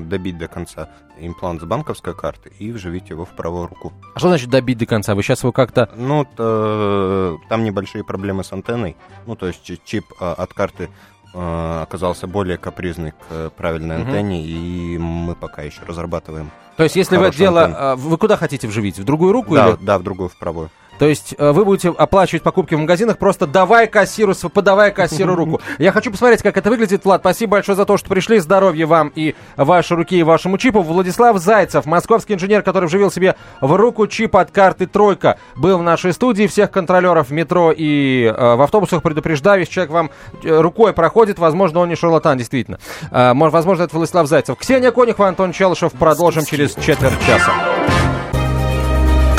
добить 0.07 0.37
до 0.39 0.49
конца 0.49 0.89
имплант 1.19 1.63
с 1.63 1.65
банковской 1.65 2.13
карты 2.15 2.51
и 2.59 2.73
вживить 2.73 3.09
его 3.09 3.25
в 3.25 3.31
правую 3.31 3.69
руку. 3.69 3.93
А 4.15 4.19
что 4.19 4.29
значит 4.29 4.51
добить 4.51 4.79
до 4.79 4.87
конца? 4.87 5.15
Вы 5.15 5.23
сейчас 5.23 5.43
его 5.43 5.53
как-то... 5.53 5.89
Ну, 5.97 6.25
т- 6.25 7.39
там 7.49 7.63
небольшие 7.65 8.03
проблемы 8.05 8.43
с 8.43 8.53
антенной. 8.53 8.97
Ну, 9.27 9.37
то 9.37 9.47
есть 9.47 9.63
чи- 9.63 9.81
чип 9.85 10.05
а, 10.21 10.35
от 10.35 10.53
карты 10.53 10.91
оказался 11.35 12.27
более 12.27 12.57
капризный 12.59 13.11
к 13.13 13.15
э, 13.31 13.51
правильной 13.57 13.99
Мгм. 13.99 14.07
антенне, 14.09 14.45
и 14.45 14.99
мы 14.99 15.35
пока 15.35 15.63
еще 15.63 15.81
разрабатываем. 15.87 16.51
То 16.77 16.83
есть, 16.85 16.97
если 16.97 17.17
вы 17.17 17.31
дело... 17.31 17.63
антенн. 17.65 17.77
а, 17.81 17.97
Вы 17.97 18.17
куда 18.19 18.37
хотите 18.37 18.67
вживить? 18.69 18.99
В 18.99 19.05
другую 19.05 19.33
руку 19.33 19.55
Да, 19.55 19.71
или... 19.71 19.77
да, 19.81 19.99
в 19.99 20.03
другую, 20.03 20.29
в 20.29 20.37
правую. 20.37 20.71
То 20.99 21.07
есть 21.07 21.35
э, 21.37 21.53
вы 21.53 21.65
будете 21.65 21.91
оплачивать 21.91 22.43
покупки 22.43 22.75
в 22.75 22.79
магазинах, 22.79 23.19
просто 23.19 23.47
давай 23.47 23.87
кассиру, 23.87 24.35
подавай 24.53 24.93
кассиру 24.93 25.35
руку. 25.37 25.61
Я 25.79 25.93
хочу 25.93 26.11
посмотреть, 26.11 26.43
как 26.43 26.57
это 26.57 26.71
выглядит. 26.71 27.05
Влад, 27.05 27.21
спасибо 27.21 27.53
большое 27.53 27.77
за 27.77 27.85
то, 27.85 27.97
что 27.97 28.09
пришли. 28.09 28.39
Здоровья 28.39 28.87
вам 28.87 29.13
и 29.15 29.35
вашей 29.57 29.97
руке, 29.97 30.17
и 30.17 30.23
вашему 30.23 30.59
чипу. 30.59 30.83
Владислав 30.83 31.39
Зайцев, 31.39 31.87
московский 31.87 32.35
инженер, 32.35 32.63
который 32.63 32.87
вживил 32.87 33.11
себе 33.11 33.37
в 33.61 33.75
руку 33.75 34.07
чип 34.07 34.37
от 34.37 34.51
карты 34.51 34.87
«Тройка», 34.87 35.39
был 35.57 35.79
в 35.79 35.83
нашей 35.83 36.13
студии. 36.13 36.47
Всех 36.47 36.71
контролеров 36.71 37.29
в 37.29 37.33
метро 37.33 37.73
и 37.73 38.25
э, 38.25 38.55
в 38.55 38.63
автобусах 38.63 39.03
предупреждаю, 39.03 39.61
если 39.61 39.73
человек 39.73 39.93
вам 39.93 40.11
э, 40.43 40.61
рукой 40.61 40.93
проходит, 40.93 41.39
возможно, 41.39 41.81
он 41.81 41.89
не 41.89 41.97
шарлатан, 41.97 42.39
действительно. 42.39 42.79
Э, 43.11 43.33
возможно, 43.35 43.85
это 43.85 43.97
Владислав 43.97 44.27
Зайцев. 44.27 44.57
Ксения 44.59 44.91
Конюхова, 44.91 45.29
Антон 45.29 45.53
Челышев. 45.53 45.93
Продолжим 45.93 46.45
через 46.45 46.75
четверть 46.75 47.21
часа. 47.27 47.53